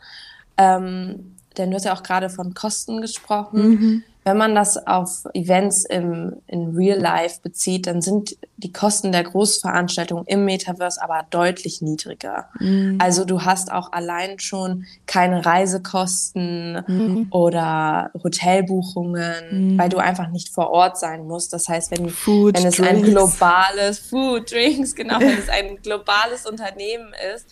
Ähm, 0.58 1.36
denn 1.58 1.71
du 1.71 1.76
hast 1.76 1.86
ja 1.86 1.93
auch 1.93 2.04
gerade 2.04 2.30
von 2.30 2.54
Kosten 2.54 3.02
gesprochen. 3.02 4.04
Wenn 4.28 4.36
man 4.36 4.56
das 4.56 4.76
auf 4.86 5.24
Events 5.34 5.86
im, 5.86 6.42
in 6.48 6.76
Real 6.76 7.00
Life 7.00 7.40
bezieht, 7.42 7.88
dann 7.88 8.02
sind 8.02 8.36
die 8.58 8.74
Kosten 8.74 9.13
der 9.13 9.24
Großveranstaltung 9.24 10.26
im 10.26 10.44
Metaverse 10.44 11.02
aber 11.02 11.26
deutlich 11.30 11.82
niedriger. 11.82 12.50
Mhm. 12.60 12.98
Also 13.00 13.24
du 13.24 13.46
hast 13.46 13.72
auch 13.72 13.94
allein 13.94 14.38
schon 14.40 14.84
keine 15.06 15.46
Reisekosten 15.46 16.84
mhm. 16.86 17.28
oder 17.32 18.12
Hotelbuchungen, 18.22 19.76
mhm. 19.76 19.78
weil 19.78 19.88
du 19.88 19.98
einfach 19.98 20.28
nicht 20.28 20.50
vor 20.50 20.72
Ort 20.72 21.00
sein 21.00 21.26
musst. 21.26 21.54
Das 21.54 21.70
heißt, 21.70 21.92
wenn, 21.92 22.10
Food, 22.10 22.58
wenn 22.58 22.68
es 22.68 22.76
Drinks. 22.76 22.92
ein 22.92 23.04
globales 23.04 24.00
Food, 24.00 24.52
Drinks, 24.52 24.94
genau, 24.94 25.22
wenn 25.22 25.38
es 25.38 25.48
ein 25.48 25.78
globales 25.82 26.46
Unternehmen 26.46 27.13
ist, 27.34 27.48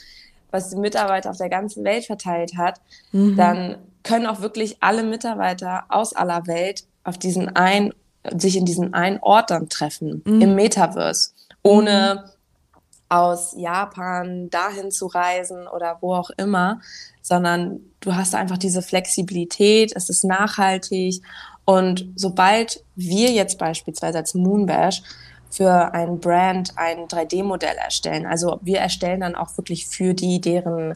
was 0.52 0.72
die 0.72 0.76
Mitarbeiter 0.76 1.30
auf 1.30 1.38
der 1.38 1.50
ganzen 1.50 1.86
Welt 1.86 2.04
verteilt 2.04 2.58
hat, 2.58 2.82
mhm. 3.14 3.38
dann 3.38 3.78
können 4.06 4.28
auch 4.28 4.40
wirklich 4.40 4.78
alle 4.80 5.04
Mitarbeiter 5.04 5.84
aus 5.90 6.14
aller 6.14 6.48
Welt 6.48 6.86
auf 7.04 7.18
diesen 7.18 7.56
ein, 7.56 7.94
sich 8.38 8.56
in 8.56 8.66
diesen 8.66 8.94
einen 8.94 9.20
Ort 9.20 9.50
dann 9.50 9.68
treffen, 9.68 10.22
mhm. 10.26 10.42
im 10.42 10.56
Metaverse, 10.56 11.32
ohne 11.64 12.24
mhm. 12.24 12.30
aus 13.10 13.54
Japan 13.58 14.50
dahin 14.50 14.92
zu 14.92 15.08
reisen 15.08 15.68
oder 15.68 15.98
wo 16.02 16.14
auch 16.14 16.30
immer, 16.38 16.80
sondern 17.22 17.80
du 18.00 18.16
hast 18.16 18.36
einfach 18.36 18.58
diese 18.58 18.82
Flexibilität, 18.82 19.92
es 19.96 20.10
ist 20.10 20.24
nachhaltig 20.24 21.22
und 21.66 22.08
sobald 22.16 22.84
wir 22.96 23.32
jetzt 23.32 23.58
beispielsweise 23.58 24.20
als 24.20 24.36
Moonbash 24.36 25.02
für 25.50 25.94
ein 25.94 26.20
Brand 26.20 26.74
ein 26.76 27.08
3D-Modell 27.08 27.76
erstellen, 27.78 28.28
also 28.28 28.60
wir 28.62 28.80
erstellen 28.80 29.22
dann 29.22 29.36
auch 29.36 29.58
wirklich 29.58 29.88
für 29.88 30.14
die 30.14 30.40
deren 30.40 30.96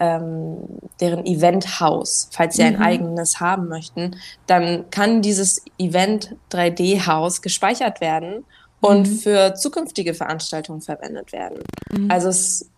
ähm, 0.00 0.56
deren 1.00 1.24
Eventhaus, 1.26 2.28
falls 2.32 2.56
sie 2.56 2.62
mhm. 2.62 2.76
ein 2.76 2.82
eigenes 2.82 3.38
haben 3.38 3.68
möchten, 3.68 4.16
dann 4.46 4.90
kann 4.90 5.22
dieses 5.22 5.62
Event 5.78 6.34
3D-Haus 6.50 7.42
gespeichert 7.42 8.00
werden 8.00 8.44
und 8.80 9.08
mhm. 9.08 9.14
für 9.18 9.54
zukünftige 9.54 10.14
Veranstaltungen 10.14 10.80
verwendet 10.80 11.32
werden. 11.32 11.62
Mhm. 11.92 12.10
Also 12.10 12.28
es, 12.28 12.70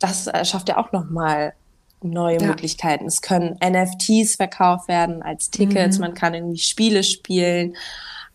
das 0.00 0.28
schafft 0.42 0.68
ja 0.68 0.76
auch 0.76 0.92
nochmal 0.92 1.54
neue 2.02 2.38
ja. 2.38 2.46
Möglichkeiten. 2.48 3.06
Es 3.06 3.22
können 3.22 3.56
NFTs 3.64 4.36
verkauft 4.36 4.88
werden 4.88 5.22
als 5.22 5.50
Tickets, 5.50 5.96
mhm. 5.96 6.02
man 6.02 6.14
kann 6.14 6.34
irgendwie 6.34 6.58
Spiele 6.58 7.02
spielen. 7.02 7.76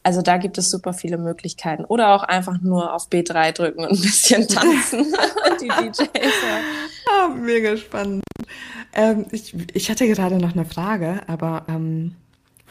Also 0.04 0.22
da 0.22 0.38
gibt 0.38 0.58
es 0.58 0.72
super 0.72 0.94
viele 0.94 1.18
Möglichkeiten. 1.18 1.86
Oder 1.86 2.16
auch 2.16 2.24
einfach 2.24 2.60
nur 2.62 2.94
auf 2.94 3.08
B3 3.10 3.52
drücken 3.52 3.82
und 3.82 3.92
ein 3.92 4.02
bisschen 4.02 4.48
tanzen. 4.48 5.06
die 5.62 5.68
DJs. 5.68 6.00
Ja. 6.00 6.60
Ah, 7.12 7.28
mega 7.28 7.78
spannend. 7.78 8.24
Ähm, 8.94 9.26
ich, 9.32 9.56
ich 9.74 9.90
hatte 9.90 10.08
gerade 10.08 10.38
noch 10.38 10.54
eine 10.54 10.66
Frage, 10.66 11.22
aber 11.28 11.66
ähm, 11.68 12.16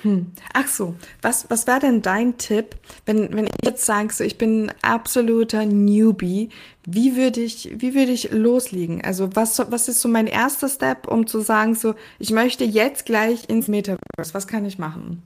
hm. 0.03 0.33
Ach 0.55 0.67
so, 0.67 0.95
was, 1.21 1.51
was 1.51 1.67
wäre 1.67 1.81
denn 1.81 2.01
dein 2.01 2.39
Tipp, 2.39 2.77
wenn, 3.05 3.35
wenn 3.35 3.47
ich 3.47 3.53
jetzt 3.63 3.85
sage, 3.85 4.13
so, 4.13 4.25
ich 4.25 4.39
bin 4.39 4.71
ein 4.71 4.75
absoluter 4.83 5.67
Newbie, 5.67 6.49
wie 6.87 7.17
würde 7.17 7.41
ich, 7.41 7.71
wie 7.75 7.95
würde 7.95 8.13
ich 8.13 8.31
loslegen? 8.31 9.05
Also 9.05 9.37
was, 9.37 9.59
was 9.71 9.89
ist 9.89 10.01
so 10.01 10.09
mein 10.09 10.27
erster 10.27 10.69
Step, 10.69 11.07
um 11.07 11.27
zu 11.27 11.41
sagen, 11.41 11.75
so, 11.75 11.95
ich 12.19 12.31
möchte 12.31 12.65
jetzt 12.65 13.05
gleich 13.05 13.49
ins 13.49 13.69
Metaverse, 13.69 14.33
was 14.33 14.47
kann 14.47 14.65
ich 14.65 14.79
machen? 14.79 15.23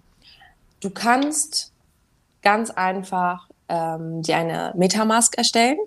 Du 0.81 0.90
kannst 0.90 1.73
ganz 2.44 2.70
einfach 2.70 3.48
ähm, 3.68 4.22
dir 4.22 4.37
eine 4.37 4.72
Metamask 4.76 5.37
erstellen. 5.37 5.78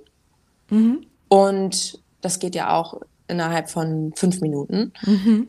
Mhm. 0.70 1.06
Und 1.30 2.02
das 2.22 2.40
geht 2.40 2.56
ja 2.56 2.76
auch 2.76 3.00
innerhalb 3.28 3.70
von 3.70 4.12
fünf 4.16 4.42
Minuten. 4.42 4.92
Mhm. 5.06 5.48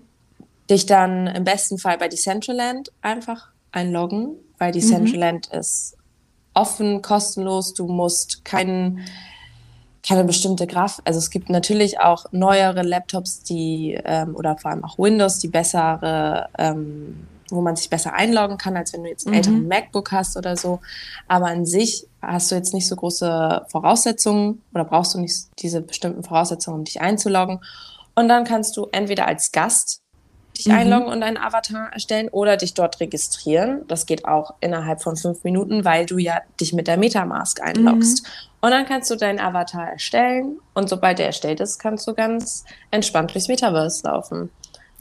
Dich 0.71 0.87
dann 0.87 1.27
im 1.27 1.45
besten 1.45 1.79
Fall 1.79 1.99
bei 1.99 2.09
Decentraland 2.09 2.93
einfach 3.01 3.49
einloggen, 3.73 4.37
weil 4.59 4.73
Decentraland 4.73 5.51
mhm. 5.53 5.59
ist 5.59 5.97
offen, 6.55 7.03
kostenlos. 7.03 7.75
Du 7.75 7.87
musst 7.87 8.45
keinen 8.45 9.01
keine 10.07 10.25
bestimmte 10.25 10.67
Grafik. 10.67 11.05
Also 11.07 11.19
es 11.19 11.31
gibt 11.31 11.51
natürlich 11.51 12.01
auch 12.01 12.27
neuere 12.33 12.83
Laptops, 12.83 13.43
die 13.43 13.99
ähm, 14.05 14.35
oder 14.37 14.57
vor 14.57 14.71
allem 14.71 14.85
auch 14.85 14.99
Windows, 14.99 15.39
die 15.39 15.49
bessere 15.49 16.49
ähm, 16.57 17.27
wo 17.51 17.61
man 17.61 17.77
sich 17.77 17.91
besser 17.91 18.15
einloggen 18.15 18.59
kann, 18.59 18.77
als 18.77 18.93
wenn 18.93 19.03
du 19.03 19.09
jetzt 19.09 19.27
einen 19.27 19.35
mhm. 19.35 19.39
älteren 19.39 19.69
MacBook 19.69 20.13
hast 20.13 20.37
oder 20.37 20.57
so. 20.57 20.81
Aber 21.27 21.47
an 21.47 21.67
sich 21.67 22.07
hast 22.23 22.51
du 22.51 22.55
jetzt 22.55 22.75
nicht 22.75 22.87
so 22.87 22.97
große 22.97 23.67
Voraussetzungen 23.69 24.63
oder 24.75 24.85
brauchst 24.85 25.15
du 25.15 25.21
nicht 25.21 25.49
diese 25.61 25.81
bestimmten 25.81 26.25
Voraussetzungen, 26.25 26.79
um 26.79 26.85
dich 26.85 27.01
einzuloggen. 27.01 27.61
Und 28.15 28.29
dann 28.29 28.45
kannst 28.45 28.77
du 28.77 28.89
entweder 28.93 29.27
als 29.27 29.53
Gast 29.53 30.03
dich 30.59 30.67
mhm. 30.67 30.75
einloggen 30.75 31.09
und 31.09 31.23
einen 31.23 31.37
Avatar 31.37 31.93
erstellen 31.93 32.29
oder 32.29 32.57
dich 32.57 32.75
dort 32.75 33.01
registrieren. 33.01 33.85
Das 33.89 34.07
geht 34.07 34.27
auch 34.27 34.55
innerhalb 34.61 35.03
von 35.03 35.17
fünf 35.17 35.45
Minuten, 35.45 35.85
weil 35.85 36.07
du 36.07 36.19
ja 36.19 36.41
dich 36.61 36.73
mit 36.73 36.89
der 36.89 36.97
Metamask 36.97 37.63
einloggst. 37.63 38.25
Mhm. 38.25 38.29
Und 38.61 38.71
dann 38.73 38.87
kannst 38.87 39.11
du 39.11 39.17
deinen 39.17 39.39
Avatar 39.39 39.89
erstellen 39.89 40.59
und 40.75 40.89
sobald 40.89 41.21
der 41.21 41.27
erstellt 41.27 41.61
ist, 41.61 41.79
kannst 41.79 42.07
du 42.09 42.15
ganz 42.15 42.65
entspannt 42.91 43.33
durchs 43.33 43.49
Metaverse 43.49 44.05
laufen. 44.05 44.51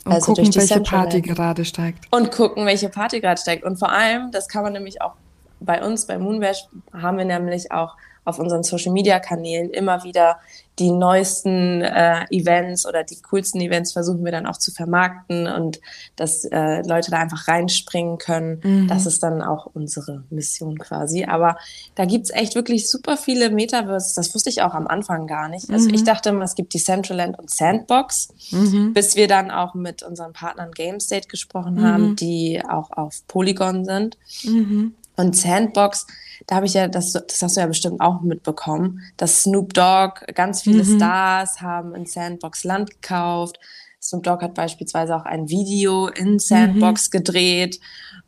Und 0.08 0.14
also 0.14 0.34
gucken, 0.34 0.56
welche 0.56 0.82
Party 0.82 1.22
gerade 1.22 1.66
steigt. 1.66 2.06
Und 2.12 2.32
gucken, 2.32 2.66
welche 2.66 2.90
Party 2.90 3.20
gerade 3.20 3.40
steigt. 3.40 3.64
Und 3.64 3.78
vor 3.78 3.92
allem, 3.92 4.32
das 4.32 4.48
kann 4.48 4.64
man 4.64 4.74
nämlich 4.74 5.02
auch 5.02 5.14
bei 5.60 5.84
uns, 5.84 6.06
bei 6.06 6.18
Moonbash, 6.18 6.66
haben 6.94 7.18
wir 7.18 7.26
nämlich 7.26 7.72
auch 7.72 7.96
auf 8.28 8.40
unseren 8.40 8.64
Social 8.64 8.92
Media 8.92 9.20
Kanälen 9.20 9.70
immer 9.70 10.04
wieder 10.04 10.38
die 10.80 10.92
neuesten 10.92 11.82
äh, 11.82 12.26
Events 12.30 12.86
oder 12.86 13.04
die 13.04 13.20
coolsten 13.22 13.60
Events 13.62 13.94
versuchen 13.94 14.24
wir 14.24 14.32
dann 14.32 14.46
auch 14.46 14.58
zu 14.58 14.72
vermarkten 14.72 15.48
und 15.48 15.80
dass 16.16 16.46
äh, 16.46 16.86
Leute 16.86 17.10
da 17.10 17.18
einfach 17.18 17.48
reinspringen 17.48 18.20
können. 18.20 18.60
Mhm. 18.64 18.88
Das 18.88 19.08
ist 19.08 19.24
dann 19.24 19.42
auch 19.42 19.68
unsere 19.74 20.24
Mission 20.30 20.78
quasi. 20.78 21.26
Aber 21.26 21.58
da 21.96 22.06
gibt's 22.06 22.30
echt 22.30 22.54
wirklich 22.54 22.90
super 22.92 23.18
viele 23.18 23.50
Metaverses. 23.50 24.14
Das 24.14 24.36
wusste 24.36 24.50
ich 24.50 24.62
auch 24.62 24.76
am 24.76 24.88
Anfang 24.88 25.26
gar 25.26 25.50
nicht. 25.50 25.70
Also 25.72 25.88
mhm. 25.88 25.96
ich 25.96 26.04
dachte 26.04 26.30
immer, 26.30 26.44
es 26.44 26.54
gibt 26.54 26.74
die 26.74 26.78
Decentraland 26.78 27.40
und 27.40 27.50
Sandbox, 27.50 28.30
mhm. 28.52 28.94
bis 28.94 29.16
wir 29.16 29.28
dann 29.28 29.50
auch 29.50 29.74
mit 29.74 30.04
unseren 30.04 30.34
Partnern 30.34 30.72
GameState 30.72 31.28
gesprochen 31.28 31.82
haben, 31.82 32.10
mhm. 32.10 32.16
die 32.18 32.62
auch 32.70 32.92
auf 32.92 33.26
Polygon 33.28 33.86
sind. 33.86 34.18
Mhm. 34.44 34.94
Und 35.16 35.36
Sandbox, 35.36 36.06
da 36.48 36.56
habe 36.56 36.66
ich 36.66 36.74
ja, 36.74 36.88
das, 36.88 37.12
das 37.12 37.42
hast 37.42 37.58
du 37.58 37.62
ja 37.62 37.68
bestimmt 37.68 38.00
auch 38.00 38.22
mitbekommen, 38.22 39.02
dass 39.18 39.44
Snoop 39.44 39.74
Dogg, 39.74 40.22
ganz 40.34 40.62
viele 40.62 40.84
mhm. 40.84 40.96
Stars 40.96 41.62
haben 41.62 41.94
in 41.94 42.06
Sandbox 42.06 42.64
Land 42.64 42.90
gekauft. 43.02 43.60
Snoop 44.08 44.24
Dogg 44.24 44.42
hat 44.42 44.54
beispielsweise 44.54 45.18
auch 45.18 45.26
ein 45.26 45.50
Video 45.50 46.08
in 46.08 46.40
Sandbox 46.40 47.10
mhm. 47.10 47.12
gedreht, 47.12 47.82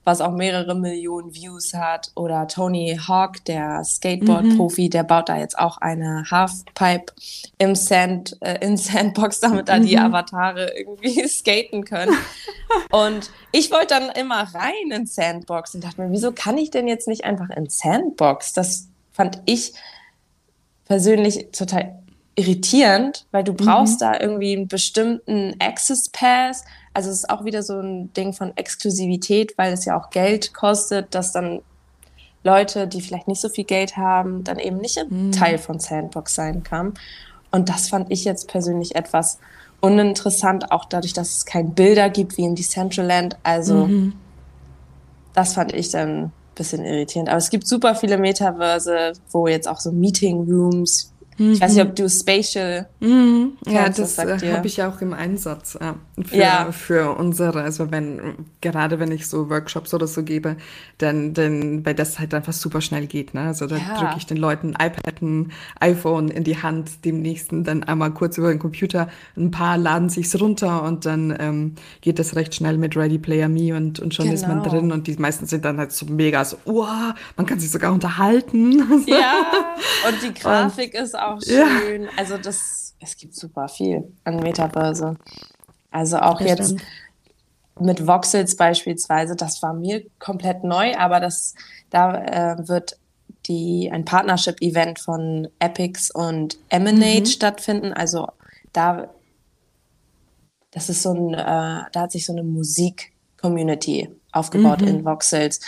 was 0.03 0.19
auch 0.19 0.33
mehrere 0.33 0.75
Millionen 0.75 1.33
Views 1.33 1.73
hat. 1.73 2.11
Oder 2.15 2.49
Tony 2.49 2.99
Hawk, 3.07 3.45
der 3.45 3.81
Skateboard-Profi, 3.85 4.87
mhm. 4.87 4.89
der 4.89 5.03
baut 5.03 5.29
da 5.29 5.37
jetzt 5.37 5.57
auch 5.57 5.77
eine 5.77 6.25
Halfpipe 6.29 7.13
im 7.59 7.75
Sand, 7.75 8.35
äh, 8.41 8.57
in 8.59 8.75
Sandbox, 8.75 9.39
damit 9.39 9.69
da 9.69 9.77
mhm. 9.77 9.85
die 9.85 9.97
Avatare 9.97 10.69
irgendwie 10.77 11.25
skaten 11.29 11.85
können. 11.85 12.17
und 12.91 13.31
ich 13.53 13.71
wollte 13.71 13.87
dann 13.87 14.09
immer 14.09 14.53
rein 14.53 14.91
in 14.91 15.05
Sandbox 15.05 15.75
und 15.75 15.85
dachte 15.85 16.01
mir, 16.01 16.11
wieso 16.11 16.33
kann 16.33 16.57
ich 16.57 16.71
denn 16.71 16.89
jetzt 16.89 17.07
nicht 17.07 17.23
einfach 17.23 17.51
in 17.51 17.69
Sandbox? 17.69 18.51
Das 18.51 18.89
fand 19.13 19.41
ich 19.45 19.71
persönlich 20.83 21.51
total 21.53 22.03
irritierend, 22.35 23.25
weil 23.31 23.43
du 23.43 23.53
brauchst 23.53 23.95
mhm. 23.95 24.05
da 24.05 24.19
irgendwie 24.19 24.55
einen 24.55 24.67
bestimmten 24.67 25.55
Access 25.59 26.09
Pass. 26.09 26.63
Also 26.93 27.09
es 27.09 27.17
ist 27.17 27.29
auch 27.29 27.43
wieder 27.43 27.63
so 27.63 27.79
ein 27.79 28.13
Ding 28.13 28.33
von 28.33 28.55
Exklusivität, 28.55 29.57
weil 29.57 29.73
es 29.73 29.85
ja 29.85 29.99
auch 29.99 30.09
Geld 30.09 30.53
kostet, 30.53 31.13
dass 31.13 31.33
dann 31.33 31.61
Leute, 32.43 32.87
die 32.87 33.01
vielleicht 33.01 33.27
nicht 33.27 33.41
so 33.41 33.49
viel 33.49 33.65
Geld 33.65 33.97
haben, 33.97 34.43
dann 34.43 34.59
eben 34.59 34.77
nicht 34.77 34.99
mhm. 35.09 35.31
Teil 35.31 35.57
von 35.57 35.79
Sandbox 35.79 36.35
sein 36.35 36.63
kann. 36.63 36.93
Und 37.51 37.69
das 37.69 37.89
fand 37.89 38.11
ich 38.11 38.23
jetzt 38.23 38.47
persönlich 38.47 38.95
etwas 38.95 39.39
uninteressant, 39.81 40.71
auch 40.71 40.85
dadurch, 40.85 41.13
dass 41.13 41.37
es 41.37 41.45
keine 41.45 41.69
Bilder 41.69 42.09
gibt 42.09 42.37
wie 42.37 42.43
in 42.43 42.55
Decentraland. 42.55 43.37
Also 43.43 43.87
mhm. 43.87 44.13
das 45.33 45.53
fand 45.53 45.73
ich 45.73 45.89
dann 45.89 46.25
ein 46.25 46.31
bisschen 46.55 46.85
irritierend. 46.85 47.29
Aber 47.29 47.37
es 47.37 47.49
gibt 47.49 47.67
super 47.67 47.95
viele 47.95 48.17
Metaverse, 48.17 49.13
wo 49.31 49.47
jetzt 49.47 49.67
auch 49.67 49.79
so 49.79 49.91
Meeting 49.91 50.49
Rooms 50.49 51.11
Mhm. 51.39 51.53
Ich 51.53 51.61
weiß 51.61 51.73
nicht, 51.73 51.83
ob 51.83 51.95
du 51.95 52.07
Spatial. 52.09 52.87
Mhm. 52.99 53.53
Ja, 53.65 53.89
das 53.89 54.17
äh, 54.17 54.53
habe 54.53 54.67
ich 54.67 54.83
auch 54.83 55.01
im 55.01 55.13
Einsatz 55.13 55.75
äh, 55.75 55.93
für, 56.21 56.35
ja. 56.35 56.71
für 56.71 57.17
unsere, 57.17 57.61
also 57.61 57.91
wenn, 57.91 58.45
gerade 58.61 58.99
wenn 58.99 59.11
ich 59.11 59.27
so 59.27 59.49
Workshops 59.49 59.93
oder 59.93 60.05
so 60.05 60.23
gebe, 60.23 60.57
dann, 60.97 61.33
dann, 61.33 61.85
weil 61.85 61.95
das 61.95 62.19
halt 62.19 62.33
einfach 62.33 62.53
super 62.53 62.81
schnell 62.81 63.07
geht, 63.07 63.33
ne? 63.33 63.41
Also 63.41 63.67
da 63.67 63.77
ja. 63.77 63.99
drücke 63.99 64.15
ich 64.17 64.25
den 64.25 64.37
Leuten 64.37 64.75
ein 64.75 64.87
iPad, 64.89 65.21
ein 65.21 65.51
iPhone 65.79 66.27
in 66.27 66.43
die 66.43 66.61
Hand, 66.61 67.05
dem 67.05 67.21
nächsten 67.21 67.63
dann 67.63 67.83
einmal 67.83 68.11
kurz 68.11 68.37
über 68.37 68.49
den 68.49 68.59
Computer, 68.59 69.07
ein 69.37 69.51
paar 69.51 69.77
laden 69.77 70.09
sich's 70.09 70.39
runter 70.39 70.83
und 70.83 71.05
dann 71.05 71.35
ähm, 71.39 71.75
geht 72.01 72.19
das 72.19 72.35
recht 72.35 72.53
schnell 72.53 72.77
mit 72.77 72.97
Ready 72.97 73.17
Player 73.17 73.47
Me 73.47 73.75
und, 73.75 73.99
und 73.99 74.13
schon 74.13 74.25
genau. 74.25 74.35
ist 74.35 74.47
man 74.47 74.61
genau. 74.61 74.75
drin 74.75 74.91
und 74.91 75.07
die 75.07 75.15
meisten 75.15 75.45
sind 75.45 75.63
dann 75.63 75.77
halt 75.77 75.93
so 75.93 76.05
mega 76.05 76.43
so, 76.43 76.57
wow, 76.65 77.13
man 77.37 77.45
kann 77.45 77.59
sich 77.59 77.71
sogar 77.71 77.93
unterhalten. 77.93 78.83
Ja, 79.09 79.45
und 80.07 80.21
die 80.21 80.39
Grafik 80.39 80.93
und, 80.93 81.03
ist 81.03 81.17
auch 81.17 81.28
auch 81.35 81.41
schön. 81.45 82.03
Ja. 82.03 82.09
Also 82.17 82.37
das, 82.37 82.95
es 82.99 83.17
gibt 83.17 83.35
super 83.35 83.67
viel 83.67 84.11
an 84.23 84.37
Metaverse. 84.37 85.15
Also 85.91 86.17
auch 86.19 86.39
das 86.39 86.47
jetzt 86.47 86.65
stimmt. 86.65 86.83
mit 87.79 88.05
Voxels 88.05 88.55
beispielsweise, 88.55 89.35
das 89.35 89.61
war 89.61 89.73
mir 89.73 90.05
komplett 90.19 90.63
neu, 90.63 90.95
aber 90.95 91.19
das, 91.19 91.55
da 91.89 92.15
äh, 92.57 92.67
wird 92.67 92.97
die, 93.47 93.89
ein 93.91 94.05
Partnership-Event 94.05 94.99
von 94.99 95.47
Epics 95.59 96.11
und 96.11 96.59
Emanate 96.69 97.21
mhm. 97.21 97.25
stattfinden. 97.25 97.93
Also 97.93 98.27
da, 98.73 99.09
das 100.71 100.89
ist 100.89 101.01
so 101.01 101.13
ein, 101.13 101.33
äh, 101.33 101.83
da 101.91 102.01
hat 102.01 102.11
sich 102.11 102.25
so 102.25 102.33
eine 102.33 102.43
Musik-Community 102.43 104.09
aufgebaut 104.31 104.81
mhm. 104.81 104.87
in 104.87 105.05
Voxels 105.05 105.59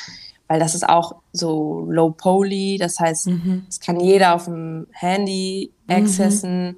weil 0.52 0.60
das 0.60 0.76
ist 0.76 0.90
auch 0.90 1.16
so 1.32 1.86
low 1.90 2.12
poly, 2.12 2.78
das 2.78 3.00
heißt, 3.00 3.28
mhm. 3.28 3.66
es 3.70 3.80
kann 3.80 4.02
jeder 4.02 4.36
auf 4.36 4.46
dem 4.46 4.86
Handy 4.92 5.72
mhm. 5.88 5.96
accessen 5.96 6.66
mhm. 6.66 6.78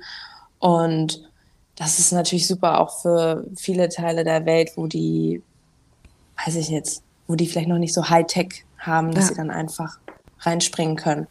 und 0.59 1.29
das 1.75 1.97
ist 1.97 2.11
natürlich 2.11 2.47
super 2.47 2.79
auch 2.79 3.01
für 3.01 3.47
viele 3.55 3.89
Teile 3.89 4.23
der 4.23 4.45
Welt, 4.45 4.73
wo 4.75 4.85
die, 4.85 5.41
weiß 6.45 6.55
ich 6.57 6.69
jetzt, 6.69 7.01
wo 7.25 7.33
die 7.33 7.47
vielleicht 7.47 7.67
noch 7.67 7.79
nicht 7.79 7.95
so 7.95 8.07
High-Tech 8.07 8.63
haben, 8.77 9.11
dass 9.11 9.23
ja. 9.23 9.29
sie 9.29 9.37
dann 9.37 9.49
einfach 9.49 9.97
reinspringen 10.41 10.95
können. 10.95 11.25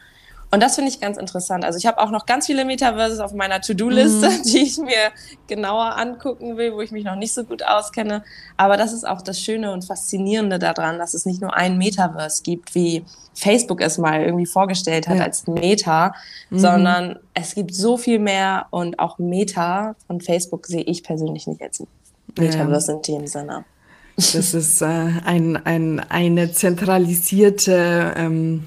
Und 0.52 0.62
das 0.62 0.74
finde 0.74 0.90
ich 0.90 1.00
ganz 1.00 1.16
interessant. 1.16 1.64
Also 1.64 1.78
ich 1.78 1.86
habe 1.86 1.98
auch 1.98 2.10
noch 2.10 2.26
ganz 2.26 2.44
viele 2.44 2.66
Metaverses 2.66 3.20
auf 3.20 3.32
meiner 3.32 3.62
To-Do-Liste, 3.62 4.28
mhm. 4.28 4.42
die 4.52 4.58
ich 4.58 4.76
mir 4.76 5.10
genauer 5.46 5.96
angucken 5.96 6.58
will, 6.58 6.74
wo 6.74 6.82
ich 6.82 6.92
mich 6.92 7.04
noch 7.04 7.16
nicht 7.16 7.32
so 7.32 7.44
gut 7.44 7.64
auskenne. 7.64 8.22
Aber 8.58 8.76
das 8.76 8.92
ist 8.92 9.08
auch 9.08 9.22
das 9.22 9.40
Schöne 9.40 9.72
und 9.72 9.86
Faszinierende 9.86 10.58
daran, 10.58 10.98
dass 10.98 11.14
es 11.14 11.24
nicht 11.24 11.40
nur 11.40 11.56
ein 11.56 11.78
Metaverse 11.78 12.42
gibt, 12.42 12.74
wie 12.74 13.02
Facebook 13.32 13.80
es 13.80 13.96
mal 13.96 14.20
irgendwie 14.20 14.44
vorgestellt 14.44 15.08
hat 15.08 15.16
ja. 15.16 15.24
als 15.24 15.46
Meta, 15.46 16.14
mhm. 16.50 16.58
sondern 16.58 17.18
es 17.32 17.54
gibt 17.54 17.74
so 17.74 17.96
viel 17.96 18.18
mehr 18.18 18.66
und 18.68 18.98
auch 18.98 19.18
Meta 19.18 19.96
von 20.06 20.20
Facebook 20.20 20.66
sehe 20.66 20.82
ich 20.82 21.02
persönlich 21.02 21.46
nicht 21.46 21.62
als 21.62 21.82
Metaverse 22.38 22.92
ja. 22.92 22.96
in 22.98 23.02
dem 23.02 23.26
Sinne. 23.26 23.64
Das 24.16 24.34
ist 24.34 24.82
äh, 24.82 24.84
ein, 24.84 25.64
ein, 25.64 26.00
eine 26.10 26.52
zentralisierte 26.52 28.12
ähm 28.18 28.66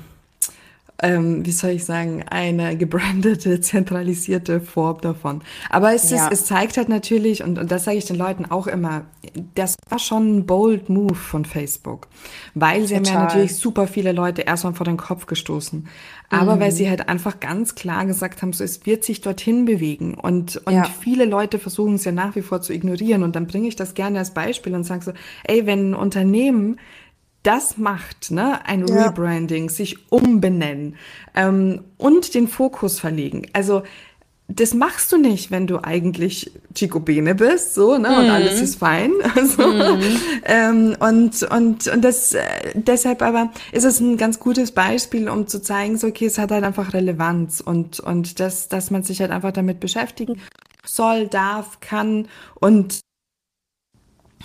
ähm, 1.01 1.45
wie 1.45 1.51
soll 1.51 1.71
ich 1.71 1.85
sagen, 1.85 2.23
eine 2.29 2.77
gebrandete, 2.77 3.59
zentralisierte 3.61 4.61
Form 4.61 5.01
davon. 5.01 5.41
Aber 5.69 5.93
es, 5.93 6.09
ja. 6.09 6.27
ist, 6.27 6.33
es 6.33 6.45
zeigt 6.45 6.77
halt 6.77 6.89
natürlich, 6.89 7.43
und, 7.43 7.59
und 7.59 7.71
das 7.71 7.83
sage 7.83 7.97
ich 7.97 8.05
den 8.05 8.15
Leuten 8.15 8.45
auch 8.45 8.67
immer, 8.67 9.05
das 9.55 9.75
war 9.89 9.99
schon 9.99 10.37
ein 10.37 10.45
bold 10.45 10.89
Move 10.89 11.15
von 11.15 11.43
Facebook. 11.45 12.07
Weil 12.53 12.87
sie 12.87 12.95
Total. 12.95 13.13
haben 13.13 13.19
ja 13.19 13.25
natürlich 13.25 13.55
super 13.55 13.87
viele 13.87 14.13
Leute 14.13 14.43
erstmal 14.43 14.73
vor 14.73 14.85
den 14.85 14.97
Kopf 14.97 15.25
gestoßen. 15.25 15.87
Aber 16.29 16.55
mhm. 16.55 16.59
weil 16.59 16.71
sie 16.71 16.89
halt 16.89 17.07
einfach 17.07 17.39
ganz 17.39 17.75
klar 17.75 18.05
gesagt 18.05 18.41
haben, 18.41 18.53
so 18.53 18.63
es 18.63 18.85
wird 18.85 19.03
sich 19.03 19.21
dorthin 19.21 19.65
bewegen. 19.65 20.15
Und, 20.15 20.57
und 20.65 20.73
ja. 20.73 20.83
viele 20.83 21.25
Leute 21.25 21.59
versuchen 21.59 21.95
es 21.95 22.05
ja 22.05 22.11
nach 22.11 22.35
wie 22.35 22.41
vor 22.41 22.61
zu 22.61 22.73
ignorieren. 22.73 23.23
Und 23.23 23.35
dann 23.35 23.47
bringe 23.47 23.67
ich 23.67 23.75
das 23.75 23.93
gerne 23.93 24.19
als 24.19 24.31
Beispiel 24.31 24.73
und 24.73 24.85
sage 24.85 25.03
so, 25.03 25.11
ey, 25.43 25.65
wenn 25.65 25.91
ein 25.91 25.93
Unternehmen 25.93 26.77
das 27.45 27.77
macht, 27.77 28.31
ne, 28.31 28.65
ein 28.65 28.87
ja. 28.87 29.05
Rebranding, 29.05 29.69
sich 29.69 30.11
umbenennen 30.11 30.95
ähm, 31.35 31.83
und 31.97 32.33
den 32.33 32.47
Fokus 32.47 32.99
verlegen. 32.99 33.47
Also 33.53 33.83
das 34.47 34.75
machst 34.75 35.11
du 35.11 35.17
nicht, 35.17 35.49
wenn 35.49 35.65
du 35.65 35.83
eigentlich 35.83 36.51
Chico 36.75 36.99
Bene 36.99 37.33
bist, 37.33 37.73
so, 37.73 37.97
ne, 37.97 38.07
und 38.07 38.29
alles 38.29 38.57
mhm. 38.57 38.63
ist 38.63 38.75
fein. 38.75 39.11
Also, 39.35 39.67
mm. 39.67 40.01
ähm, 40.45 40.95
und, 40.99 41.43
und, 41.43 41.87
und 41.87 42.01
das, 42.03 42.33
äh, 42.33 42.43
deshalb 42.75 43.21
aber 43.21 43.51
ist 43.71 43.85
es 43.85 43.99
ein 43.99 44.17
ganz 44.17 44.39
gutes 44.39 44.71
Beispiel, 44.71 45.29
um 45.29 45.47
zu 45.47 45.61
zeigen, 45.61 45.97
so, 45.97 46.07
okay, 46.07 46.27
es 46.27 46.37
hat 46.37 46.51
halt 46.51 46.63
einfach 46.63 46.93
Relevanz 46.93 47.59
und, 47.59 47.99
und 47.99 48.39
das, 48.39 48.69
dass 48.69 48.91
man 48.91 49.03
sich 49.03 49.19
halt 49.19 49.31
einfach 49.31 49.51
damit 49.51 49.79
beschäftigen 49.79 50.39
soll, 50.85 51.27
darf, 51.27 51.79
kann 51.79 52.27
und 52.55 53.04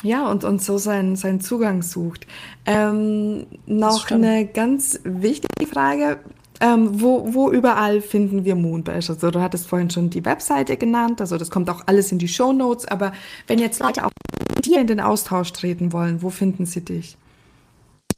ja, 0.03 0.31
und, 0.31 0.45
und 0.45 0.63
so 0.63 0.79
seinen, 0.79 1.17
seinen 1.17 1.41
Zugang 1.41 1.83
sucht. 1.83 2.27
Ähm, 2.67 3.47
noch 3.67 4.11
eine 4.11 4.47
ganz 4.47 5.01
wichtige 5.05 5.67
Frage. 5.67 6.19
Ähm, 6.61 7.01
wo, 7.01 7.33
wo 7.33 7.51
überall 7.51 8.01
finden 8.03 8.45
wir 8.45 8.55
Moonbash? 8.55 9.09
Also 9.09 9.31
du 9.31 9.41
hattest 9.41 9.67
vorhin 9.67 9.89
schon 9.89 10.11
die 10.11 10.25
Webseite 10.25 10.77
genannt, 10.77 11.21
also 11.23 11.39
das 11.39 11.51
kommt 11.51 11.71
auch 11.71 11.85
alles 11.87 12.13
in 12.13 12.19
die 12.19 12.29
Show 12.29 12.53
Notes, 12.53 12.87
aber 12.87 13.13
wenn 13.47 13.59
jetzt 13.59 13.81
Leute 13.81 14.05
auch 14.05 14.11
mit 14.55 14.67
dir 14.67 14.79
in 14.79 14.87
den 14.87 15.01
Austausch 15.01 15.53
treten 15.53 15.95
wollen, 15.95 16.21
wo 16.23 16.29
finden 16.29 16.67
sie 16.67 16.85
dich? 16.85 17.17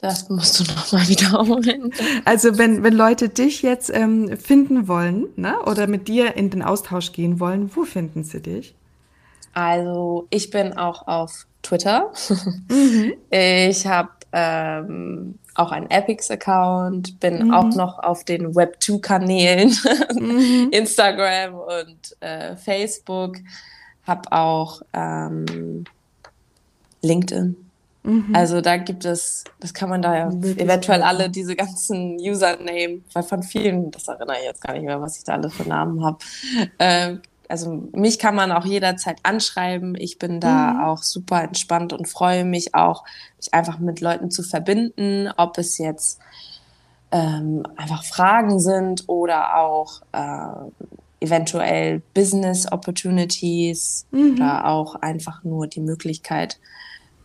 Das 0.01 0.29
musst 0.29 0.59
du 0.59 0.65
nochmal 0.65 1.07
wiederholen. 1.07 1.93
Also 2.25 2.59
wenn, 2.59 2.83
wenn 2.83 2.95
Leute 2.95 3.29
dich 3.29 3.63
jetzt 3.63 3.89
ähm, 3.95 4.37
finden 4.37 4.89
wollen 4.89 5.27
ne, 5.37 5.61
oder 5.61 5.87
mit 5.87 6.09
dir 6.09 6.37
in 6.37 6.51
den 6.51 6.63
Austausch 6.63 7.13
gehen 7.13 7.39
wollen, 7.39 7.71
wo 7.77 7.85
finden 7.85 8.25
sie 8.25 8.43
dich? 8.43 8.75
Also 9.55 10.27
ich 10.31 10.51
bin 10.51 10.73
auch 10.77 11.07
auf 11.07 11.47
Twitter. 11.63 12.13
Mhm. 12.69 13.15
Ich 13.31 13.87
habe 13.87 14.11
ähm, 14.33 15.39
auch 15.55 15.73
einen 15.73 15.91
Epics-Account, 15.91 17.21
bin 17.21 17.47
mhm. 17.47 17.55
auch 17.55 17.75
noch 17.75 17.99
auf 17.99 18.25
den 18.25 18.55
Web2-Kanälen, 18.55 19.75
mhm. 20.15 20.69
Instagram 20.73 21.55
und 21.55 22.17
äh, 22.21 22.57
Facebook, 22.57 23.37
habe 24.07 24.33
auch 24.33 24.83
ähm, 24.93 25.85
LinkedIn. 27.03 27.57
Mhm. 28.05 28.35
Also 28.35 28.61
da 28.61 28.79
gibt 28.79 29.05
es, 29.05 29.45
das 29.61 29.75
kann 29.75 29.89
man 29.89 30.03
da 30.03 30.17
ja 30.17 30.29
eventuell 30.29 31.03
alle 31.03 31.31
diese 31.31 31.55
ganzen 31.55 32.17
Username, 32.17 33.03
weil 33.13 33.23
von 33.23 33.43
vielen, 33.43 33.91
das 33.93 34.09
erinnere 34.09 34.39
ich 34.39 34.45
jetzt 34.45 34.61
gar 34.61 34.73
nicht 34.73 34.85
mehr, 34.85 35.01
was 35.01 35.19
ich 35.19 35.25
da 35.25 35.35
alles 35.35 35.55
für 35.55 35.69
Namen 35.69 36.05
habe, 36.05 36.19
äh, 36.79 37.17
also 37.53 37.87
mich 37.93 38.19
kann 38.19 38.35
man 38.35 38.51
auch 38.51 38.65
jederzeit 38.65 39.19
anschreiben. 39.25 39.95
Ich 39.95 40.19
bin 40.19 40.41
da 40.41 40.73
mhm. 40.73 40.85
auch 40.85 41.03
super 41.03 41.43
entspannt 41.43 41.93
und 41.93 42.09
freue 42.09 42.47
mich 42.47 42.75
auch, 42.75 43.05
mich 43.37 43.53
einfach 43.53 43.79
mit 43.79 44.01
Leuten 44.01 44.31
zu 44.31 44.43
verbinden, 44.43 45.29
ob 45.37 45.59
es 45.59 45.77
jetzt 45.77 46.19
ähm, 47.11 47.63
einfach 47.77 48.05
Fragen 48.05 48.59
sind 48.59 49.05
oder 49.07 49.59
auch 49.59 50.01
äh, 50.13 51.23
eventuell 51.23 52.01
Business 52.15 52.73
Opportunities 52.73 54.07
mhm. 54.13 54.37
oder 54.37 54.67
auch 54.69 54.95
einfach 54.95 55.45
nur 55.45 55.67
die 55.67 55.83
Möglichkeit, 55.83 56.59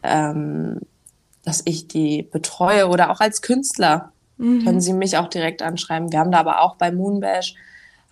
ähm, 0.03 0.81
dass 1.45 1.61
ich 1.63 1.87
die 1.87 2.23
betreue 2.23 2.89
oder 2.89 3.11
auch 3.11 3.21
als 3.21 3.41
Künstler 3.41 4.11
mhm. 4.35 4.65
können 4.65 4.81
Sie 4.81 4.91
mich 4.91 5.17
auch 5.17 5.29
direkt 5.29 5.61
anschreiben. 5.61 6.11
Wir 6.11 6.19
haben 6.19 6.33
da 6.33 6.39
aber 6.39 6.63
auch 6.63 6.75
bei 6.75 6.91
Moonbash 6.91 7.55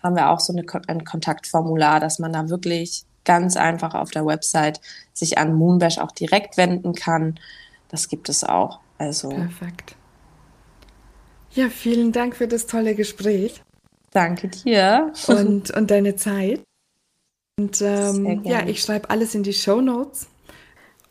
haben 0.06 0.16
wir 0.16 0.30
auch 0.30 0.40
so 0.40 0.54
eine, 0.54 0.64
ein 0.88 1.04
Kontaktformular, 1.04 2.00
dass 2.00 2.20
man 2.20 2.32
da 2.32 2.50
wirklich 2.50 3.04
ganz 3.26 3.58
einfach 3.58 3.96
auf 3.96 4.12
der 4.12 4.26
Website 4.26 4.80
sich 5.14 5.38
an 5.38 5.56
Moonbash 5.56 5.98
auch 5.98 6.12
direkt 6.12 6.58
wenden 6.58 6.94
kann. 6.94 7.40
Das 7.90 8.08
gibt 8.08 8.30
es 8.30 8.44
auch. 8.44 8.80
Also. 8.98 9.30
Perfekt. 9.30 9.96
Ja, 11.52 11.70
vielen 11.70 12.12
Dank 12.12 12.36
für 12.36 12.48
das 12.48 12.68
tolle 12.68 12.96
Gespräch. 12.96 13.62
Danke 14.12 14.50
dir. 14.50 15.12
Und, 15.28 15.72
und 15.72 15.92
deine 15.92 16.16
Zeit. 16.16 16.62
Und 17.58 17.82
ähm, 17.82 18.42
ja, 18.44 18.66
ich 18.68 18.82
schreibe 18.82 19.10
alles 19.10 19.34
in 19.36 19.44
die 19.44 19.54
Show 19.54 19.82
Notes. 19.82 20.28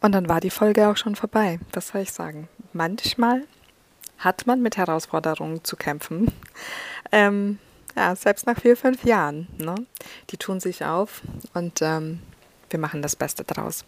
Und 0.00 0.12
dann 0.12 0.28
war 0.28 0.40
die 0.40 0.50
Folge 0.50 0.88
auch 0.88 0.96
schon 0.96 1.16
vorbei. 1.16 1.58
Was 1.72 1.88
soll 1.88 2.02
ich 2.02 2.12
sagen? 2.12 2.48
Manchmal 2.74 3.44
hat 4.18 4.46
man 4.46 4.60
mit 4.60 4.76
Herausforderungen 4.76 5.64
zu 5.64 5.76
kämpfen. 5.76 6.30
Ähm, 7.12 7.58
ja, 7.96 8.14
selbst 8.16 8.46
nach 8.46 8.60
vier, 8.60 8.76
fünf 8.76 9.04
Jahren. 9.04 9.48
Ne? 9.58 9.74
Die 10.30 10.36
tun 10.36 10.60
sich 10.60 10.84
auf 10.84 11.22
und 11.54 11.80
ähm, 11.82 12.20
wir 12.70 12.78
machen 12.78 13.02
das 13.02 13.16
Beste 13.16 13.44
draus. 13.44 13.84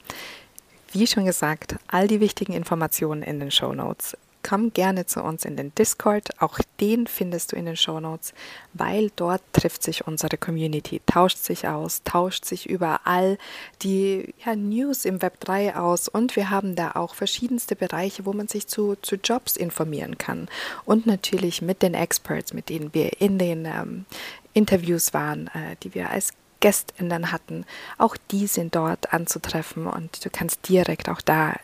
Wie 0.93 1.07
schon 1.07 1.25
gesagt, 1.25 1.77
all 1.89 2.07
die 2.07 2.21
wichtigen 2.21 2.53
Informationen 2.53 3.23
in 3.23 3.41
den 3.41 3.51
Show 3.51 3.73
Notes 3.73 4.17
komm 4.47 4.72
gerne 4.72 5.07
zu 5.07 5.22
uns 5.22 5.44
in 5.44 5.57
den 5.57 5.74
Discord. 5.74 6.40
Auch 6.40 6.59
den 6.80 7.07
findest 7.07 7.53
du 7.53 7.57
in 7.57 7.66
den 7.66 7.76
Show 7.76 7.99
Notes, 7.99 8.32
weil 8.74 9.11
dort 9.16 9.42
trifft 9.53 9.82
sich 9.82 10.07
unsere 10.07 10.36
Community, 10.36 11.01
tauscht 11.05 11.38
sich 11.38 11.66
aus, 11.66 12.03
tauscht 12.05 12.44
sich 12.44 12.68
über 12.68 13.01
all 13.05 13.38
die 13.82 14.34
ja, 14.44 14.55
News 14.55 15.05
im 15.05 15.20
Web 15.20 15.40
3 15.40 15.76
aus 15.76 16.09
und 16.09 16.36
wir 16.36 16.51
haben 16.51 16.76
da 16.76 16.92
auch 16.92 17.14
verschiedenste 17.14 17.74
Bereiche, 17.74 18.24
wo 18.24 18.32
man 18.32 18.47
sich 18.47 18.68
zu, 18.68 18.97
zu 19.03 19.16
Jobs 19.16 19.57
informieren 19.57 20.16
kann. 20.16 20.49
Und 20.84 21.07
natürlich 21.07 21.61
mit 21.61 21.82
den 21.82 21.94
Experts, 21.94 22.53
mit 22.53 22.68
denen 22.68 22.94
wir 22.94 23.20
in 23.20 23.38
den 23.38 23.64
ähm, 23.64 24.05
Interviews 24.53 25.12
waren, 25.12 25.49
äh, 25.49 25.76
die 25.82 25.94
wir 25.94 26.11
als 26.11 26.34
Gästinnen 26.61 27.32
hatten, 27.32 27.64
auch 27.99 28.16
die 28.30 28.47
sind 28.47 28.76
dort 28.76 29.12
anzutreffen 29.12 29.86
und 29.86 30.24
du 30.24 30.30
kannst 30.30 30.68
direkt 30.68 31.09
auch 31.09 31.20
da 31.20 31.55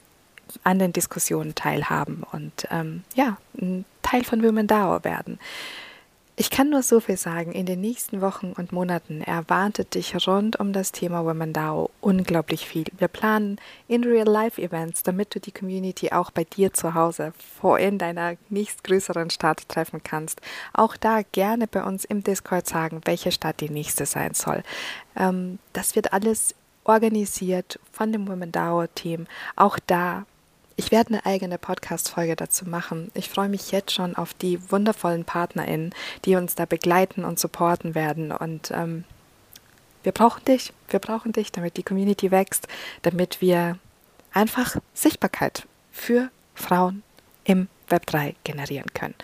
an 0.64 0.78
den 0.78 0.92
Diskussionen 0.92 1.54
teilhaben 1.54 2.22
und 2.32 2.66
ähm, 2.70 3.02
ja, 3.14 3.36
ein 3.60 3.84
Teil 4.02 4.24
von 4.24 4.42
Women 4.42 4.66
DAO 4.66 5.04
werden. 5.04 5.38
Ich 6.34 6.48
kann 6.48 6.70
nur 6.70 6.82
so 6.82 6.98
viel 6.98 7.18
sagen, 7.18 7.52
in 7.52 7.66
den 7.66 7.82
nächsten 7.82 8.22
Wochen 8.22 8.54
und 8.56 8.72
Monaten 8.72 9.20
erwartet 9.20 9.94
dich 9.94 10.26
rund 10.26 10.58
um 10.58 10.72
das 10.72 10.90
Thema 10.90 11.26
Women 11.26 11.52
DAO 11.52 11.90
unglaublich 12.00 12.66
viel. 12.66 12.86
Wir 12.96 13.08
planen 13.08 13.58
in 13.86 14.02
Real-Life-Events, 14.02 15.02
damit 15.02 15.34
du 15.34 15.40
die 15.40 15.52
Community 15.52 16.10
auch 16.10 16.30
bei 16.30 16.44
dir 16.44 16.72
zu 16.72 16.94
Hause 16.94 17.34
vor 17.60 17.78
in 17.78 17.98
deiner 17.98 18.36
nächstgrößeren 18.48 19.28
Stadt 19.28 19.68
treffen 19.68 20.02
kannst. 20.02 20.40
Auch 20.72 20.96
da 20.96 21.20
gerne 21.32 21.66
bei 21.66 21.84
uns 21.84 22.06
im 22.06 22.24
Discord 22.24 22.66
sagen, 22.66 23.02
welche 23.04 23.30
Stadt 23.30 23.60
die 23.60 23.70
nächste 23.70 24.06
sein 24.06 24.32
soll. 24.32 24.62
Ähm, 25.16 25.58
das 25.74 25.96
wird 25.96 26.14
alles 26.14 26.54
organisiert 26.84 27.78
von 27.92 28.10
dem 28.10 28.26
Women 28.26 28.52
DAO-Team. 28.52 29.26
Auch 29.54 29.78
da 29.86 30.24
ich 30.82 30.90
werde 30.90 31.10
eine 31.10 31.26
eigene 31.26 31.58
Podcast-Folge 31.58 32.34
dazu 32.34 32.68
machen. 32.68 33.12
Ich 33.14 33.28
freue 33.28 33.48
mich 33.48 33.70
jetzt 33.70 33.92
schon 33.92 34.16
auf 34.16 34.34
die 34.34 34.58
wundervollen 34.72 35.24
PartnerInnen, 35.24 35.94
die 36.24 36.34
uns 36.34 36.56
da 36.56 36.64
begleiten 36.64 37.24
und 37.24 37.38
supporten 37.38 37.94
werden. 37.94 38.32
Und 38.32 38.72
ähm, 38.72 39.04
wir 40.02 40.10
brauchen 40.10 40.44
dich. 40.44 40.72
Wir 40.88 40.98
brauchen 40.98 41.32
dich, 41.32 41.52
damit 41.52 41.76
die 41.76 41.84
Community 41.84 42.32
wächst, 42.32 42.66
damit 43.02 43.40
wir 43.40 43.78
einfach 44.32 44.76
Sichtbarkeit 44.92 45.68
für 45.92 46.30
Frauen 46.56 47.04
im 47.44 47.68
Web 47.88 48.06
3 48.06 48.34
generieren 48.42 48.92
können. 48.92 49.14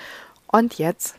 Und 0.46 0.78
jetzt 0.78 1.16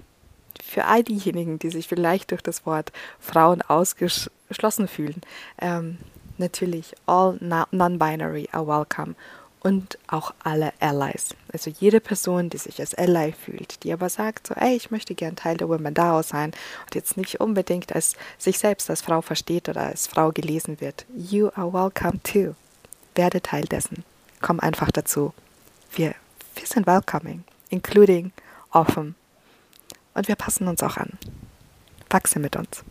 für 0.63 0.85
all 0.85 1.03
diejenigen, 1.03 1.59
die 1.59 1.69
sich 1.69 1.89
vielleicht 1.89 2.31
durch 2.31 2.41
das 2.41 2.65
Wort 2.65 2.93
Frauen 3.19 3.61
ausgeschlossen 3.61 4.87
fühlen, 4.87 5.19
ähm, 5.59 5.97
natürlich 6.37 6.95
all 7.07 7.37
non-binary 7.41 8.47
are 8.53 8.65
welcome 8.65 9.15
und 9.62 9.97
auch 10.07 10.34
alle 10.43 10.74
Allies. 10.80 11.36
Also 11.51 11.70
jede 11.70 11.99
Person, 11.99 12.49
die 12.49 12.57
sich 12.57 12.80
als 12.80 12.95
Ally 12.95 13.34
fühlt, 13.34 13.84
die 13.84 13.91
aber 13.91 14.10
sagt 14.10 14.47
so, 14.47 14.53
ey, 14.53 14.76
ich 14.76 14.91
möchte 14.91 15.16
gern 15.16 15.36
Teil 15.36 15.57
der 15.57 15.70
Women 15.70 15.93
DAO 15.93 16.22
sein 16.22 16.51
und 16.86 16.95
jetzt 16.95 17.18
nicht 17.18 17.39
unbedingt 17.39 17.93
als 17.93 18.16
sich 18.38 18.60
selbst 18.60 18.89
als 18.89 19.01
Frau 19.01 19.22
versteht 19.22 19.68
oder 19.70 19.82
als 19.82 20.07
Frau 20.07 20.32
gelesen 20.32 20.80
wird. 20.80 21.05
You 21.16 21.49
are 21.55 21.74
welcome 21.74 22.22
too. 22.24 22.55
Werde 23.16 23.41
Teil 23.41 23.66
dessen. 23.66 24.03
Komm 24.41 24.60
einfach 24.60 24.91
dazu. 24.91 25.34
Wir, 25.91 26.16
wir 26.55 26.66
sind 26.66 26.88
welcoming, 26.88 27.43
including, 27.70 28.32
offen. 28.72 29.16
Und 30.14 30.28
wir 30.28 30.36
passen 30.36 30.68
uns 30.68 30.82
auch 30.84 30.97
an. 30.97 31.18
Wachse 32.10 32.39
mit 32.39 32.55
uns. 32.55 32.84